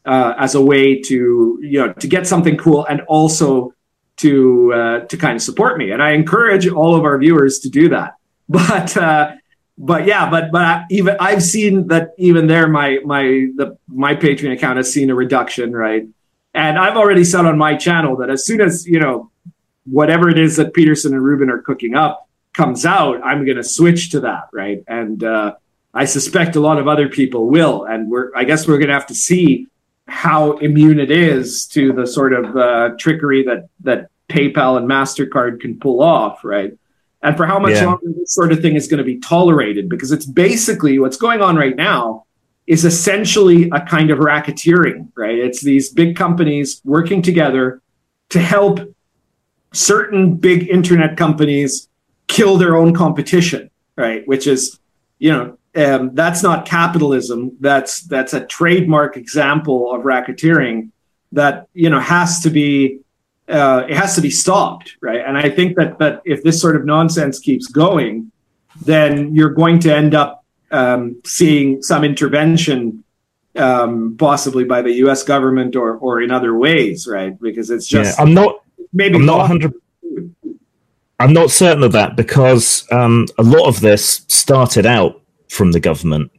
[0.05, 3.73] uh, as a way to you know to get something cool and also
[4.17, 5.91] to uh, to kind of support me.
[5.91, 8.15] And I encourage all of our viewers to do that.
[8.51, 9.35] But uh,
[9.77, 13.23] but yeah, but but I, even I've seen that even there, my my
[13.55, 16.07] the my Patreon account has seen a reduction, right?
[16.55, 19.31] And I've already said on my channel that as soon as you know
[19.85, 23.63] whatever it is that Peterson and Rubin are cooking up comes out, I'm going to
[23.63, 24.83] switch to that, right?
[24.87, 25.55] And uh,
[25.93, 28.93] I suspect a lot of other people will, and we're I guess we're going to
[28.93, 29.67] have to see
[30.07, 35.61] how immune it is to the sort of uh, trickery that that PayPal and Mastercard
[35.61, 36.77] can pull off, right?
[37.21, 37.85] And for how much yeah.
[37.85, 41.41] longer this sort of thing is going to be tolerated, because it's basically what's going
[41.41, 42.25] on right now
[42.65, 45.37] is essentially a kind of racketeering, right?
[45.37, 47.81] It's these big companies working together
[48.29, 48.79] to help
[49.73, 51.87] certain big internet companies
[52.27, 54.27] kill their own competition, right?
[54.27, 54.79] Which is,
[55.19, 57.55] you know, um, that's not capitalism.
[57.59, 60.89] That's that's a trademark example of racketeering
[61.31, 62.99] that you know has to be
[63.47, 65.21] uh, it has to be stopped, right?
[65.25, 68.31] And I think that that if this sort of nonsense keeps going,
[68.83, 73.03] then you're going to end up um, seeing some intervention,
[73.55, 75.23] um, possibly by the U.S.
[75.23, 77.39] government or or in other ways, right?
[77.39, 78.63] Because it's just yeah, I'm not
[78.93, 79.73] maybe I'm not hundred.
[81.19, 85.79] I'm not certain of that because um, a lot of this started out from the
[85.79, 86.31] government.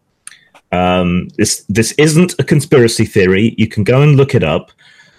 [0.72, 3.54] Um, this this isn't a conspiracy theory.
[3.58, 4.70] You can go and look it up.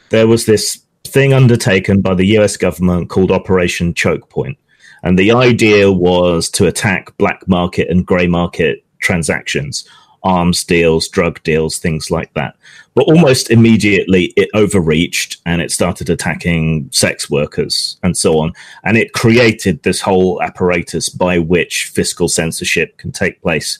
[0.09, 2.57] There was this thing undertaken by the U.S.
[2.57, 4.57] government called Operation Choke Point,
[5.03, 9.87] and the idea was to attack black market and grey market transactions
[10.23, 12.55] arms deals, drug deals, things like that.
[12.93, 18.53] But almost immediately it overreached and it started attacking sex workers and so on.
[18.83, 23.79] And it created this whole apparatus by which fiscal censorship can take place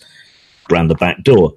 [0.72, 1.54] around the back door.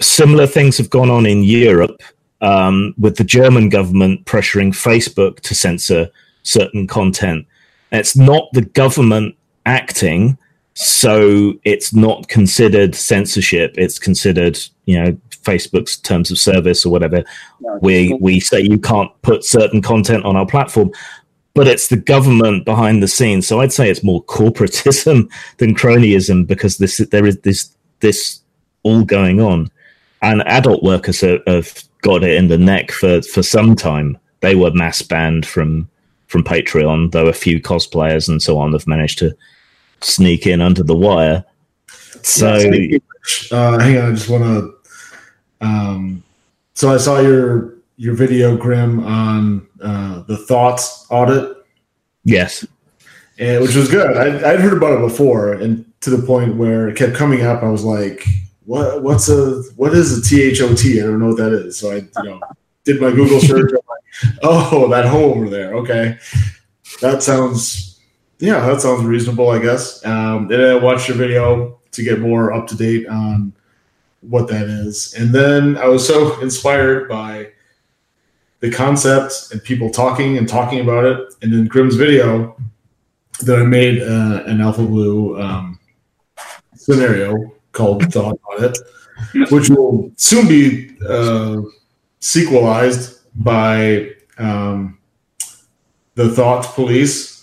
[0.00, 2.02] Similar things have gone on in Europe
[2.40, 6.10] um, with the German government pressuring Facebook to censor
[6.42, 7.46] certain content.
[7.92, 10.38] It's not the government acting,
[10.76, 13.74] so it's not considered censorship.
[13.78, 17.24] It's considered, you know, Facebook's terms of service or whatever.
[17.80, 20.92] We we say you can't put certain content on our platform,
[21.54, 23.46] but it's the government behind the scenes.
[23.46, 28.40] So I'd say it's more corporatism than cronyism because this there is this this
[28.82, 29.70] all going on,
[30.20, 34.18] and adult workers have, have got it in the neck for for some time.
[34.40, 35.88] They were mass banned from
[36.26, 39.34] from Patreon, though a few cosplayers and so on have managed to
[40.00, 41.44] sneak in under the wire.
[42.22, 44.74] So, uh, hang on, I just want to.
[45.60, 46.22] Um,
[46.74, 51.56] so I saw your your video, Grim, on uh, the thoughts audit.
[52.24, 52.66] Yes,
[53.38, 54.16] and which was good.
[54.16, 57.62] I, I'd heard about it before, and to the point where it kept coming up.
[57.62, 58.24] I was like,
[58.64, 59.02] "What?
[59.02, 61.02] What's a what is a THOT?
[61.02, 62.40] I don't know what that is." So I, you know,
[62.84, 63.72] did my Google search.
[63.72, 65.74] like, oh, that hole over there.
[65.74, 66.18] Okay,
[67.00, 67.85] that sounds
[68.38, 69.50] yeah, that sounds reasonable.
[69.50, 70.04] I guess.
[70.04, 73.52] Um, and I watched your video to get more up to date on
[74.20, 77.52] what that is, and then I was so inspired by
[78.60, 82.56] the concept and people talking and talking about it, and then Grim's video
[83.40, 85.78] that I made uh, an Alpha Blue um,
[86.74, 88.78] scenario called THOT Audit,
[89.50, 91.60] which will soon be uh,
[92.20, 94.98] sequelized by um,
[96.14, 97.35] the Thought Police,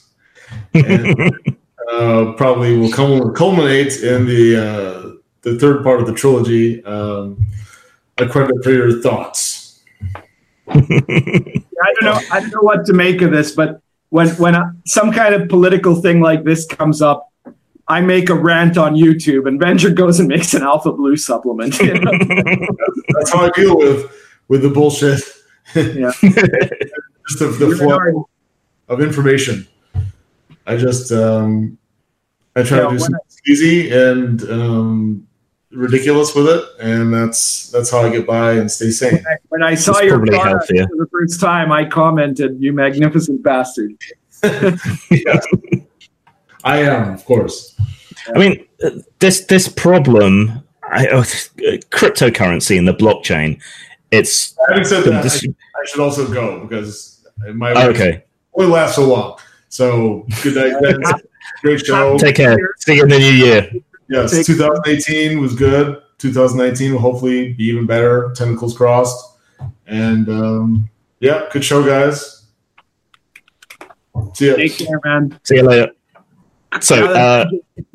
[0.73, 1.57] and
[1.91, 5.09] uh, probably will culminate in the uh,
[5.41, 6.83] the third part of the trilogy.
[6.85, 7.45] Um,
[8.19, 9.81] a credit for your thoughts.
[10.67, 12.19] I don't know.
[12.31, 14.55] I don't know what to make of this, but when when
[14.85, 17.31] some kind of political thing like this comes up,
[17.87, 21.77] I make a rant on YouTube, and Venger goes and makes an Alpha Blue supplement.
[21.79, 22.11] You know?
[23.09, 24.11] That's how I deal with
[24.47, 25.21] with the bullshit.
[25.75, 28.29] Yeah, just the, the flow
[28.87, 29.67] of information.
[30.65, 31.77] I just um,
[32.55, 35.27] I try yeah, to do something easy and um,
[35.71, 39.13] ridiculous with it, and that's that's how I get by and stay sane.
[39.13, 43.43] When I, when I saw your product for the first time, I commented, "You magnificent
[43.43, 43.95] bastard."
[44.43, 45.39] yeah.
[46.63, 47.75] I am, of course.
[48.33, 48.65] I mean,
[49.19, 51.23] this this problem, I, uh,
[51.91, 53.61] cryptocurrency and the blockchain.
[54.11, 58.71] It's having said that, this, I, I, should also go because my oh, okay only
[58.71, 59.39] lasts so long.
[59.73, 61.01] So good night, Ben.
[61.63, 62.15] Great show.
[62.19, 62.55] Take care.
[62.77, 63.71] See you in the new year.
[64.07, 65.99] Yes, 2018 was good.
[66.19, 68.31] 2019 will hopefully be even better.
[68.35, 69.39] Tentacles crossed.
[69.87, 70.89] And um,
[71.21, 72.45] yeah, good show, guys.
[74.35, 74.57] See ya.
[74.57, 75.39] Take care, man.
[75.41, 75.91] See you later.
[76.79, 77.45] So, uh,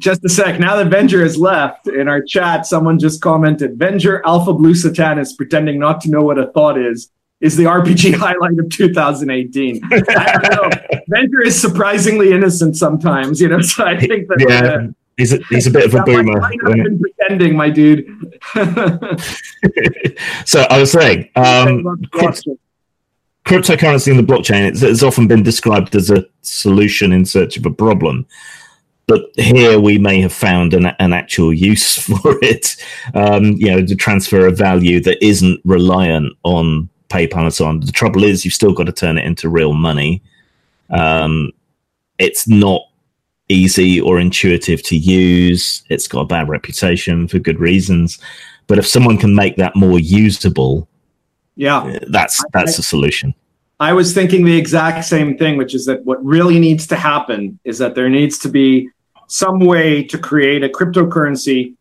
[0.00, 0.58] just a sec.
[0.58, 5.36] Now that Venger has left in our chat, someone just commented Venger Alpha Blue Satanis
[5.36, 9.80] pretending not to know what a THOT is is the RPG highlight of 2018.
[9.84, 10.70] I don't know.
[11.10, 13.60] Venger is surprisingly innocent sometimes, you know.
[13.60, 14.88] So I think that yeah.
[14.88, 16.40] Uh, He's a, he's a bit of a boomer.
[16.40, 18.06] I've been pretending, my dude.
[20.44, 21.82] so I was saying, um,
[23.44, 27.66] cryptocurrency and the blockchain it's, it's, often been described as a solution in search of
[27.66, 28.26] a problem.
[29.08, 32.76] But here we may have found an, an actual use for it,
[33.14, 37.80] um, you know, to transfer a value that isn't reliant on PayPal and so on.
[37.80, 40.22] The trouble is, you've still got to turn it into real money.
[40.90, 41.52] Um,
[42.18, 42.82] it's not
[43.48, 45.82] easy or intuitive to use.
[45.88, 48.18] It's got a bad reputation for good reasons.
[48.66, 50.88] But if someone can make that more usable,
[51.56, 53.34] yeah, uh, that's that's a solution.
[53.80, 57.58] I was thinking the exact same thing, which is that what really needs to happen
[57.64, 58.90] is that there needs to be
[59.28, 61.74] some way to create a cryptocurrency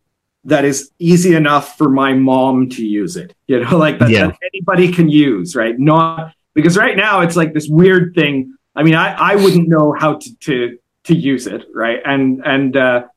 [0.47, 3.35] that is easy enough for my mom to use it.
[3.47, 4.27] You know, like that, yeah.
[4.27, 5.77] that anybody can use, right?
[5.77, 8.55] Not because right now it's like this weird thing.
[8.75, 11.99] I mean, I, I wouldn't know how to, to to use it, right?
[12.03, 13.07] And and uh,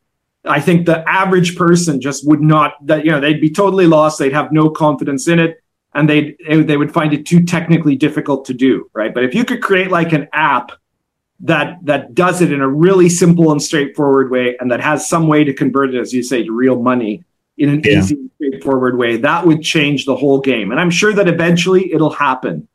[0.44, 4.18] I think the average person just would not that you know they'd be totally lost.
[4.18, 5.62] They'd have no confidence in it,
[5.94, 9.14] and they'd they would find it too technically difficult to do, right?
[9.14, 10.72] But if you could create like an app
[11.42, 15.26] that that does it in a really simple and straightforward way, and that has some
[15.26, 17.24] way to convert it, as you say, to real money
[17.56, 17.98] in an yeah.
[17.98, 20.70] easy, straightforward way, that would change the whole game.
[20.70, 22.66] And I'm sure that eventually it'll happen.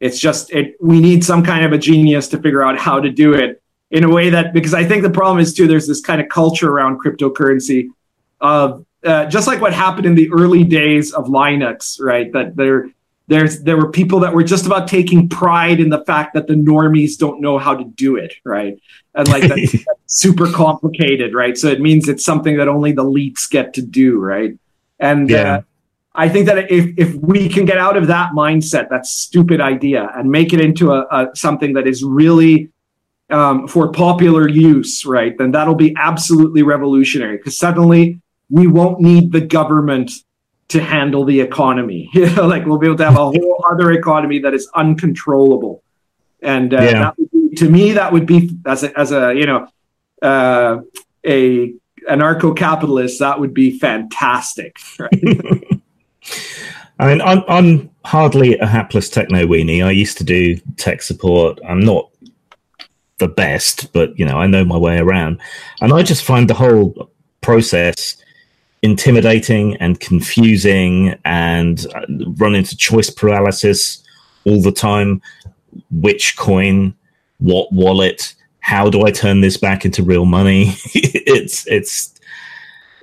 [0.00, 3.08] It's just it we need some kind of a genius to figure out how to
[3.08, 3.62] do it
[3.92, 6.28] in a way that because I think the problem is too there's this kind of
[6.28, 7.88] culture around cryptocurrency
[8.40, 12.32] of uh, just like what happened in the early days of Linux, right?
[12.32, 12.88] That there
[13.32, 16.54] there's there were people that were just about taking pride in the fact that the
[16.54, 18.78] normies don't know how to do it, right?
[19.14, 21.56] And like that's, that's super complicated, right?
[21.56, 24.58] So it means it's something that only the elites get to do, right?
[25.00, 25.54] And yeah.
[25.54, 25.62] uh,
[26.14, 30.10] I think that if if we can get out of that mindset, that stupid idea,
[30.14, 32.68] and make it into a, a something that is really
[33.30, 35.36] um, for popular use, right?
[35.38, 38.20] Then that'll be absolutely revolutionary because suddenly
[38.50, 40.12] we won't need the government
[40.72, 42.10] to handle the economy.
[42.14, 45.82] You know, like we'll be able to have a whole other economy that is uncontrollable.
[46.42, 46.92] And uh, yeah.
[46.92, 49.68] that would be, to me, that would be as a, as a you know
[50.22, 50.78] uh,
[51.26, 51.74] a
[52.08, 54.76] anarcho-capitalist, that would be fantastic.
[54.98, 55.10] Right?
[56.98, 59.84] I mean, I'm, I'm hardly a hapless techno weenie.
[59.84, 61.58] I used to do tech support.
[61.68, 62.10] I'm not
[63.18, 65.40] the best, but you know, I know my way around,
[65.80, 67.10] and I just find the whole
[67.40, 68.16] process
[68.82, 72.02] intimidating and confusing, and uh,
[72.36, 74.02] run into choice paralysis
[74.44, 75.22] all the time.
[75.90, 76.94] Which coin?
[77.38, 78.34] What wallet?
[78.60, 80.74] How do I turn this back into real money?
[80.94, 82.12] it's it's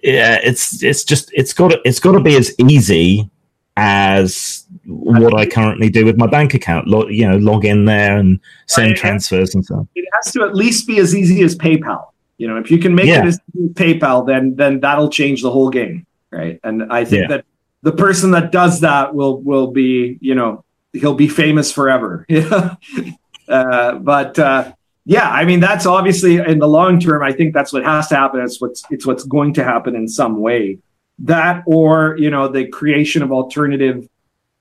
[0.03, 3.29] yeah, it's it's just it's got to, it's got to be as easy
[3.77, 6.87] as what I currently do with my bank account.
[6.87, 8.97] Log, you know, log in there and send right.
[8.97, 9.89] transfers and so on.
[9.95, 12.07] It has to at least be as easy as PayPal.
[12.39, 13.21] You know, if you can make yeah.
[13.21, 13.39] it as
[13.73, 16.57] PayPal, then then that'll change the whole game, right?
[16.63, 17.35] And I think yeah.
[17.35, 17.45] that
[17.81, 20.63] the person that does that will will be, you know,
[20.93, 22.25] he'll be famous forever.
[23.49, 24.71] uh, but uh,
[25.03, 27.23] yeah, I mean that's obviously in the long term.
[27.23, 28.39] I think that's what has to happen.
[28.39, 30.79] It's what's it's what's going to happen in some way.
[31.19, 34.07] That or you know the creation of alternative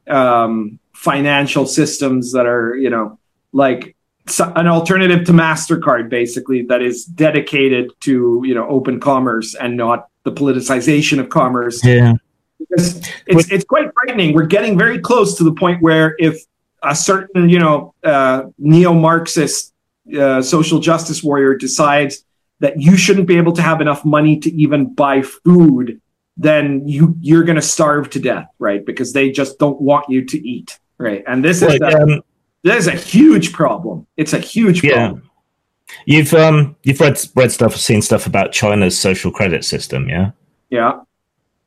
[0.09, 3.21] um, financial systems that are you know
[3.53, 3.95] like
[4.39, 10.09] an alternative to Mastercard, basically that is dedicated to you know open commerce and not
[10.25, 11.85] the politicization of commerce.
[11.85, 12.15] Yeah,
[12.59, 14.35] because it's it's quite frightening.
[14.35, 16.43] We're getting very close to the point where if
[16.83, 19.73] a certain you know uh, neo-Marxist
[20.19, 22.25] uh, social justice warrior decides
[22.61, 26.01] that you shouldn't be able to have enough money to even buy food,
[26.37, 28.85] then you you're going to starve to death, right?
[28.85, 31.23] Because they just don't want you to eat, right?
[31.27, 32.23] And this is um,
[32.69, 34.07] this is a huge problem.
[34.17, 35.23] It's a huge problem.
[35.23, 35.95] Yeah.
[36.07, 40.33] You've um you've read read stuff, seen stuff about China's social credit system, yeah.
[40.71, 41.01] Yeah.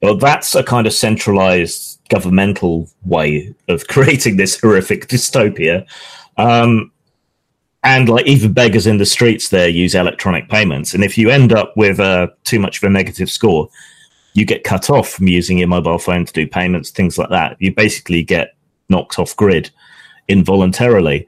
[0.02, 5.86] Well, that's a kind of centralized governmental way of creating this horrific dystopia.
[6.38, 6.92] Um,
[7.84, 11.52] and like even beggars in the streets there use electronic payments and if you end
[11.52, 13.70] up with uh, too much of a negative score
[14.34, 17.58] you get cut off from using your mobile phone to do payments things like that
[17.60, 18.56] you basically get
[18.90, 19.72] knocked off grid
[20.32, 21.28] involuntarily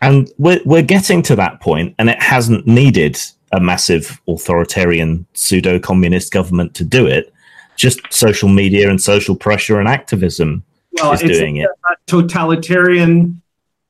[0.00, 3.18] and we're, we're getting to that point and it hasn't needed
[3.52, 7.32] a massive authoritarian pseudo-communist government to do it
[7.76, 11.68] just social media and social pressure and activism well, is doing it
[12.06, 13.40] totalitarian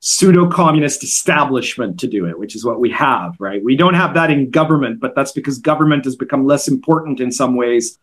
[0.01, 3.63] pseudo communist establishment to do it, which is what we have, right?
[3.63, 7.31] We don't have that in government, but that's because government has become less important in
[7.31, 7.97] some ways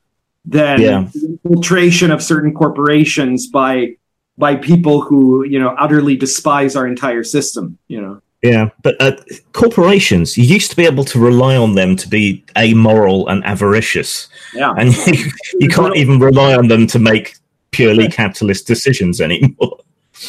[0.44, 1.08] than yeah.
[1.14, 3.96] infiltration of certain corporations by
[4.38, 7.78] by people who you know utterly despise our entire system.
[7.88, 8.22] You know.
[8.42, 9.16] Yeah, but uh,
[9.52, 14.28] corporations, you used to be able to rely on them to be amoral and avaricious.
[14.54, 14.72] Yeah.
[14.76, 17.36] And you, you can't even rely on them to make
[17.72, 19.78] purely capitalist decisions anymore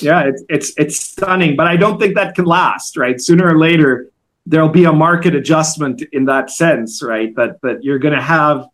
[0.02, 3.20] yeah, it's it's it's stunning, but I don't think that can last, right?
[3.20, 4.10] Sooner or later,
[4.46, 7.36] there'll be a market adjustment in that sense, right?
[7.36, 8.68] That that you're going to have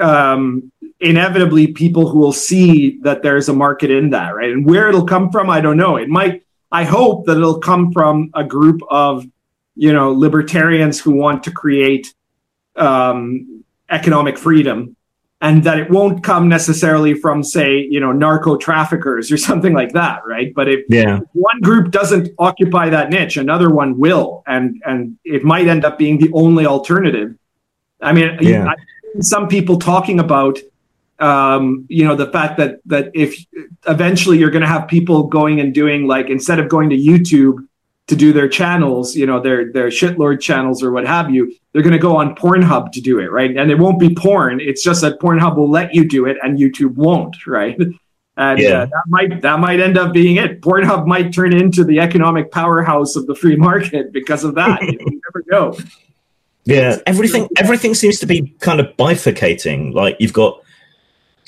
[0.00, 4.50] um, inevitably people who will see that there's a market in that, right?
[4.50, 5.96] And where it'll come from, I don't know.
[5.96, 6.42] It might.
[6.72, 9.24] I hope that it'll come from a group of,
[9.76, 12.12] you know, libertarians who want to create
[12.74, 14.96] um, economic freedom
[15.44, 19.92] and that it won't come necessarily from say you know narco traffickers or something like
[19.92, 21.20] that right but if yeah.
[21.32, 25.98] one group doesn't occupy that niche another one will and and it might end up
[25.98, 27.36] being the only alternative
[28.00, 28.68] i mean yeah.
[28.68, 28.74] I,
[29.20, 30.58] some people talking about
[31.18, 33.36] um, you know the fact that that if
[33.86, 37.66] eventually you're going to have people going and doing like instead of going to youtube
[38.06, 41.82] to do their channels, you know, their their shitlord channels or what have you, they're
[41.82, 43.56] going to go on Pornhub to do it, right?
[43.56, 44.60] And it won't be porn.
[44.60, 47.78] It's just that Pornhub will let you do it and YouTube won't, right?
[48.36, 48.82] And yeah.
[48.82, 50.60] uh, that might that might end up being it.
[50.60, 54.82] Pornhub might turn into the economic powerhouse of the free market because of that.
[54.82, 55.78] you, you never know.
[56.64, 59.94] Yeah, everything everything seems to be kind of bifurcating.
[59.94, 60.63] Like you've got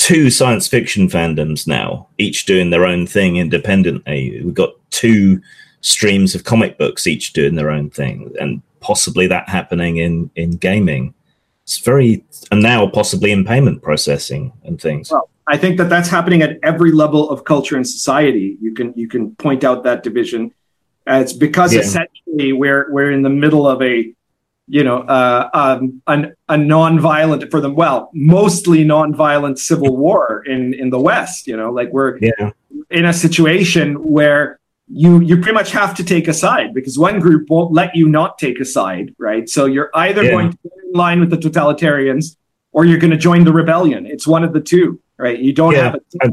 [0.07, 4.41] two science fiction fandoms now, each doing their own thing independently.
[4.45, 5.43] We've got two
[5.81, 10.59] streams of comic books, each doing their own thing, and possibly that happening in in
[10.59, 11.13] gaming.
[11.65, 15.11] It's very, and now possibly in payment processing and things.
[15.11, 18.57] Well, I think that that's happening at every level of culture and society.
[18.61, 20.53] You can you can point out that division.
[21.09, 21.81] Uh, it's because yeah.
[21.81, 24.15] essentially we're we're in the middle of a
[24.69, 30.75] you know uh, um, an, a non-violent for them well mostly non-violent civil war in
[30.75, 31.47] in the West.
[31.47, 32.51] You know, like we're yeah.
[32.91, 37.21] in a situation where you you pretty much have to take a side because one
[37.21, 39.49] group won't let you not take a side, right?
[39.49, 40.31] So you're either yeah.
[40.31, 42.37] going to be in line with the totalitarians
[42.73, 44.07] or you're going to join the rebellion.
[44.07, 45.39] It's one of the two right?
[45.39, 45.83] You don't yeah.
[45.85, 46.29] have a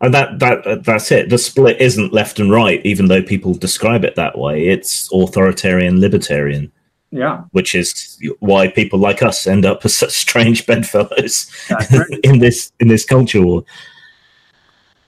[0.00, 1.28] and that that that's it.
[1.28, 4.66] The split isn't left and right, even though people describe it that way.
[4.66, 6.72] It's authoritarian libertarian.
[7.12, 12.08] Yeah, which is why people like us end up as such strange bedfellows right.
[12.24, 13.64] in this in this culture war.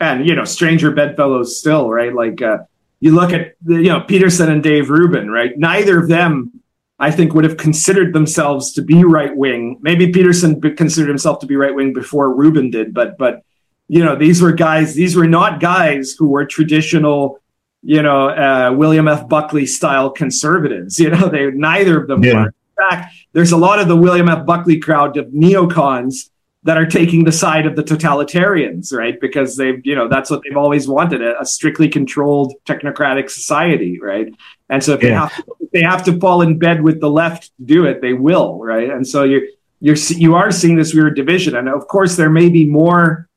[0.00, 2.14] And you know, stranger bedfellows still, right?
[2.14, 2.58] Like uh,
[3.00, 5.56] you look at the, you know Peterson and Dave Rubin, right?
[5.56, 6.60] Neither of them
[6.98, 9.78] I think would have considered themselves to be right wing.
[9.82, 13.42] Maybe Peterson considered himself to be right wing before Rubin did, but but
[13.88, 14.94] you know these were guys.
[14.94, 17.40] These were not guys who were traditional,
[17.84, 19.28] you know, uh, William F.
[19.28, 20.98] Buckley style conservatives.
[21.04, 22.34] You know, they neither of them yeah.
[22.34, 22.46] were.
[22.46, 24.46] In fact, there's a lot of the William F.
[24.46, 26.30] Buckley crowd of neocons
[26.62, 29.20] that are taking the side of the totalitarians, right?
[29.20, 34.00] Because they've, you know, that's what they've always wanted a, a strictly controlled technocratic society,
[34.00, 34.34] right?
[34.70, 35.08] And so if, yeah.
[35.08, 37.84] they have to, if they have to fall in bed with the left to do
[37.84, 38.88] it, they will, right?
[38.88, 39.42] And so you're,
[39.80, 41.54] you're, you are seeing this weird division.
[41.54, 43.28] And of course, there may be more,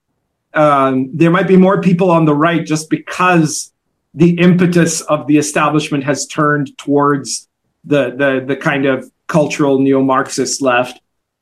[0.54, 3.74] um, there might be more people on the right just because
[4.18, 7.48] the impetus of the establishment has turned towards
[7.86, 11.00] the, the, the kind of cultural neo-Marxist left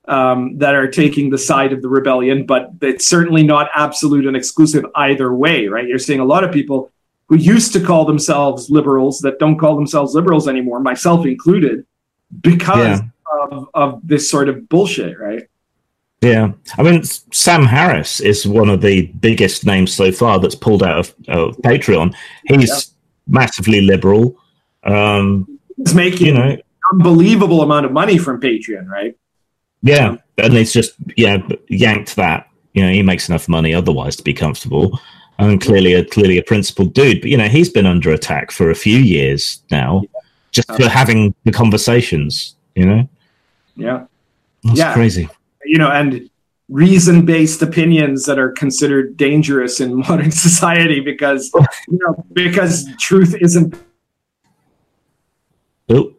[0.10, 4.35] um, that are taking the side of the rebellion, but it's certainly not absolute and
[4.35, 5.88] exclusive either way, right?
[5.88, 6.91] You're seeing a lot of people
[7.30, 11.85] who used to call themselves liberals that don't call themselves liberals anymore, myself included,
[12.41, 13.47] because yeah.
[13.52, 15.47] of, of this sort of bullshit, right?
[16.26, 20.81] Yeah, I mean, Sam Harris is one of the biggest names so far that's pulled
[20.81, 22.15] out of, of Patreon.
[22.45, 22.80] He's yeah.
[23.27, 24.35] massively liberal.
[24.84, 26.57] Um, He's making you know,
[26.91, 29.15] unbelievable amount of money from Patreon, right?
[29.84, 32.47] Yeah, and it's just yeah yanked that.
[32.73, 34.99] You know, he makes enough money otherwise to be comfortable,
[35.38, 37.22] and clearly a clearly a principled dude.
[37.22, 40.03] But you know, he's been under attack for a few years now,
[40.52, 42.56] just for having the conversations.
[42.73, 43.10] You know.
[43.76, 44.06] Yeah.
[44.64, 44.93] That's yeah.
[44.93, 45.30] crazy.
[45.66, 46.30] You know, and
[46.70, 51.52] reason based opinions that are considered dangerous in modern society because
[51.88, 53.76] you know because truth isn't.
[55.90, 56.14] Oh,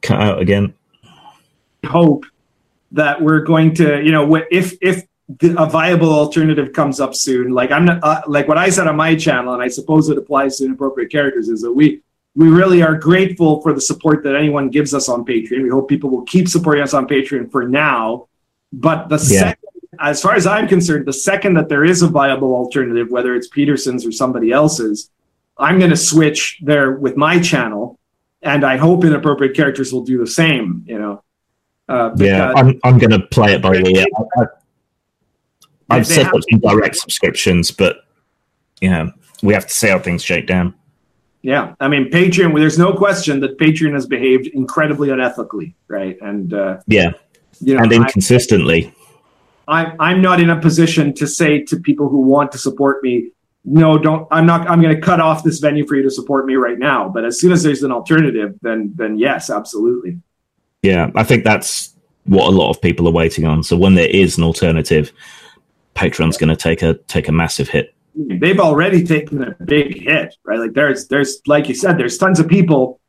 [0.00, 0.74] cut out again
[1.88, 2.24] hope
[2.92, 5.04] that we're going to, you know, if if
[5.42, 8.96] a viable alternative comes up soon, like I'm not uh, like what I said on
[8.96, 12.02] my channel, and I suppose it applies to inappropriate characters, is that we
[12.38, 15.60] we really are grateful for the support that anyone gives us on Patreon.
[15.60, 18.28] We hope people will keep supporting us on Patreon for now.
[18.72, 19.40] But the yeah.
[19.40, 23.34] second, as far as I'm concerned, the second that there is a viable alternative, whether
[23.34, 25.10] it's Peterson's or somebody else's,
[25.58, 27.98] I'm going to switch there with my channel,
[28.40, 30.84] and I hope inappropriate characters will do the same.
[30.86, 31.24] You know,
[31.88, 34.06] uh, yeah, I'm, I'm going to play it by ear.
[35.90, 38.04] I, have set up some direct subscriptions, but
[38.80, 39.10] you know,
[39.42, 40.74] we have to see how things shake down.
[41.48, 42.54] Yeah, I mean, Patreon.
[42.58, 46.18] There's no question that Patreon has behaved incredibly unethically, right?
[46.20, 47.12] And uh, yeah,
[47.60, 48.92] you know, and inconsistently.
[49.66, 53.30] I'm I'm not in a position to say to people who want to support me,
[53.64, 54.28] no, don't.
[54.30, 54.68] I'm not.
[54.68, 57.08] I'm going to cut off this venue for you to support me right now.
[57.08, 60.20] But as soon as there's an alternative, then then yes, absolutely.
[60.82, 61.94] Yeah, I think that's
[62.24, 63.62] what a lot of people are waiting on.
[63.62, 65.12] So when there is an alternative,
[65.94, 67.94] Patreon's going to take a take a massive hit.
[68.18, 70.58] They've already taken a big hit, right?
[70.58, 73.00] Like there's there's like you said, there's tons of people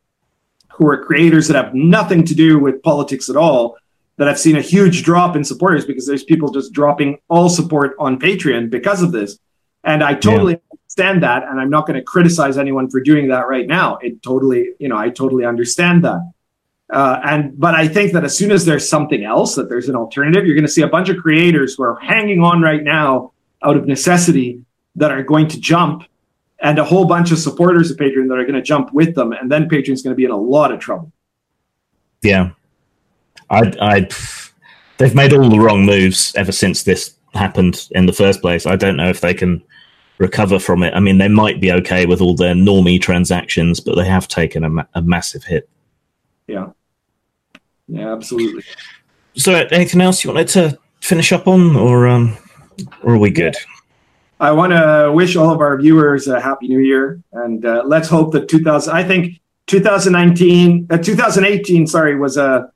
[0.72, 3.78] who are creators that have nothing to do with politics at all
[4.18, 7.96] that have seen a huge drop in supporters because there's people just dropping all support
[8.00, 9.40] on Patreon because of this.
[9.84, 10.60] And I totally yeah.
[10.74, 13.98] understand that, and I'm not going to criticize anyone for doing that right now.
[14.02, 16.32] It totally, you know, I totally understand that.
[16.92, 19.96] Uh, and but I think that as soon as there's something else, that there's an
[19.96, 23.32] alternative, you're going to see a bunch of creators who are hanging on right now
[23.64, 24.64] out of necessity
[25.00, 26.04] that are going to jump,
[26.60, 29.32] and a whole bunch of supporters of Patreon that are going to jump with them,
[29.32, 31.12] and then Patreon's going to be in a lot of trouble.
[32.22, 32.52] Yeah,
[33.50, 34.10] I, I,
[34.98, 38.66] they've made all the wrong moves ever since this happened in the first place.
[38.66, 39.64] I don't know if they can
[40.18, 40.94] recover from it.
[40.94, 44.64] I mean, they might be okay with all their normie transactions, but they have taken
[44.64, 45.70] a, ma- a massive hit.
[46.48, 46.70] Yeah.
[47.88, 48.64] Yeah, absolutely.
[49.36, 52.38] So, anything else you wanted to finish up on, or um,
[53.04, 53.56] or are we good?
[54.40, 58.08] I want to wish all of our viewers a happy new year, and uh, let's
[58.08, 58.96] hope that 2000.
[58.96, 62.72] I think 2019, uh, 2018, sorry, was a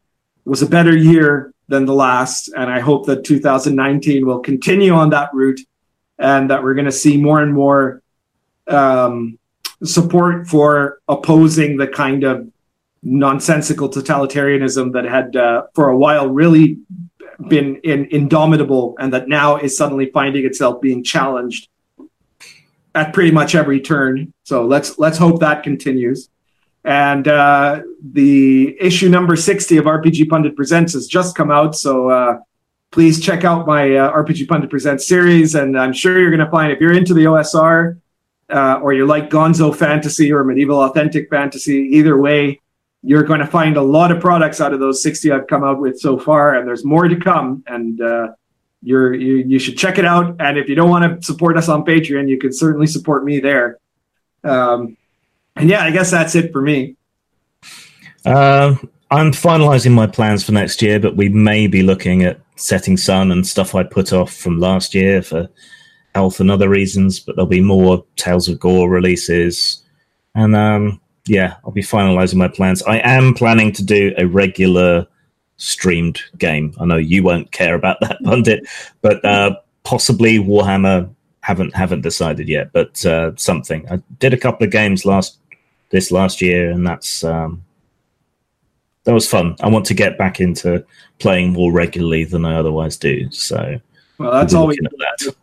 [0.46, 5.12] was a better year than the last, and I hope that 2019 will continue on
[5.12, 5.62] that route,
[6.20, 8.02] and that we're going to see more and more
[8.68, 9.40] um,
[9.84, 12.50] support for opposing the kind of
[13.04, 16.78] nonsensical totalitarianism that had uh, for a while really
[17.50, 21.70] been in, indomitable and that now is suddenly finding itself being challenged
[22.96, 24.34] at pretty much every turn.
[24.44, 26.30] So let's let's hope that continues.
[26.86, 31.76] And uh, the issue number 60 of RPG Pundit Presents has just come out.
[31.76, 32.40] So uh,
[32.92, 35.56] please check out my uh, RPG Pundit Presents series.
[35.56, 38.00] And I'm sure you're going to find if you're into the OSR
[38.50, 42.60] uh, or you like Gonzo fantasy or medieval authentic fantasy, either way,
[43.04, 45.80] you're going to find a lot of products out of those 60 I've come out
[45.80, 46.56] with so far.
[46.56, 47.64] And there's more to come.
[47.68, 48.30] And uh,
[48.82, 50.38] you're, you, you should check it out.
[50.40, 53.42] And if you don't want to support us on Patreon, you can certainly support me
[53.42, 53.78] there.
[54.46, 54.96] Um,
[55.58, 56.96] and yeah, I guess that's it for me.
[58.26, 58.76] Uh,
[59.12, 63.32] I'm finalizing my plans for next year, but we may be looking at Setting Sun
[63.32, 65.50] and stuff I put off from last year for
[66.16, 67.20] health and other reasons.
[67.20, 69.84] But there'll be more Tales of Gore releases,
[70.36, 72.84] and um, yeah, I'll be finalizing my plans.
[72.84, 75.08] I am planning to do a regular
[75.58, 76.74] streamed game.
[76.80, 78.68] I know you won't care about that, Pundit,
[79.02, 81.10] but uh, possibly Warhammer.
[81.42, 83.86] Haven't haven't decided yet, but uh, something.
[83.92, 85.40] I did a couple of games last
[85.90, 87.62] this last year, and that's um,
[89.04, 89.58] that was fun.
[89.62, 90.86] I want to get back into
[91.20, 93.30] playing more regularly than I otherwise do.
[93.32, 93.78] So,
[94.18, 94.78] well, that's all we.
[94.78, 95.36] That.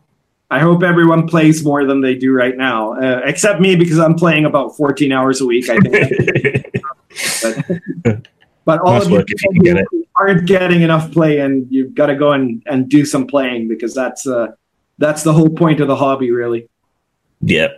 [0.51, 4.15] I hope everyone plays more than they do right now, uh, except me because I'm
[4.15, 5.69] playing about 14 hours a week.
[5.69, 6.77] I think.
[8.03, 8.27] but,
[8.65, 9.87] but all of you, you get
[10.17, 13.95] aren't getting enough play, and you've got to go and, and do some playing because
[13.95, 14.49] that's uh,
[14.99, 16.69] that's the whole point of the hobby, really.
[17.41, 17.69] Yeah,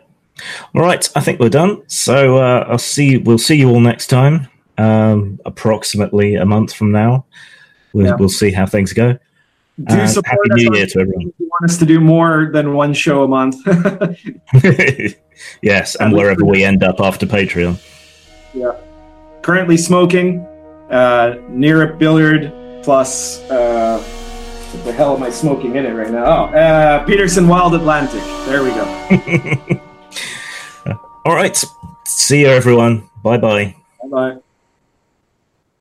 [0.75, 1.83] all right, I think we're done.
[1.89, 3.19] So uh, I'll see.
[3.19, 7.27] We'll see you all next time, um, approximately a month from now.
[7.93, 8.15] We'll, yeah.
[8.15, 9.19] we'll see how things go.
[9.85, 11.33] Do support Happy New Year to everyone.
[11.61, 13.57] Want us to do more than one show a month.
[15.63, 17.79] yes, and wherever we end up after Patreon.
[18.55, 18.73] Yeah.
[19.43, 20.41] Currently smoking,
[20.91, 22.53] uh, near a billiard
[22.83, 23.41] plus.
[23.51, 26.25] Uh, what the hell am I smoking in it right now?
[26.25, 28.23] Oh, uh, Peterson Wild Atlantic.
[28.47, 29.81] There we go.
[31.27, 31.63] All right.
[32.07, 33.09] See you, everyone.
[33.23, 33.75] Bye bye.
[34.03, 34.39] Bye bye.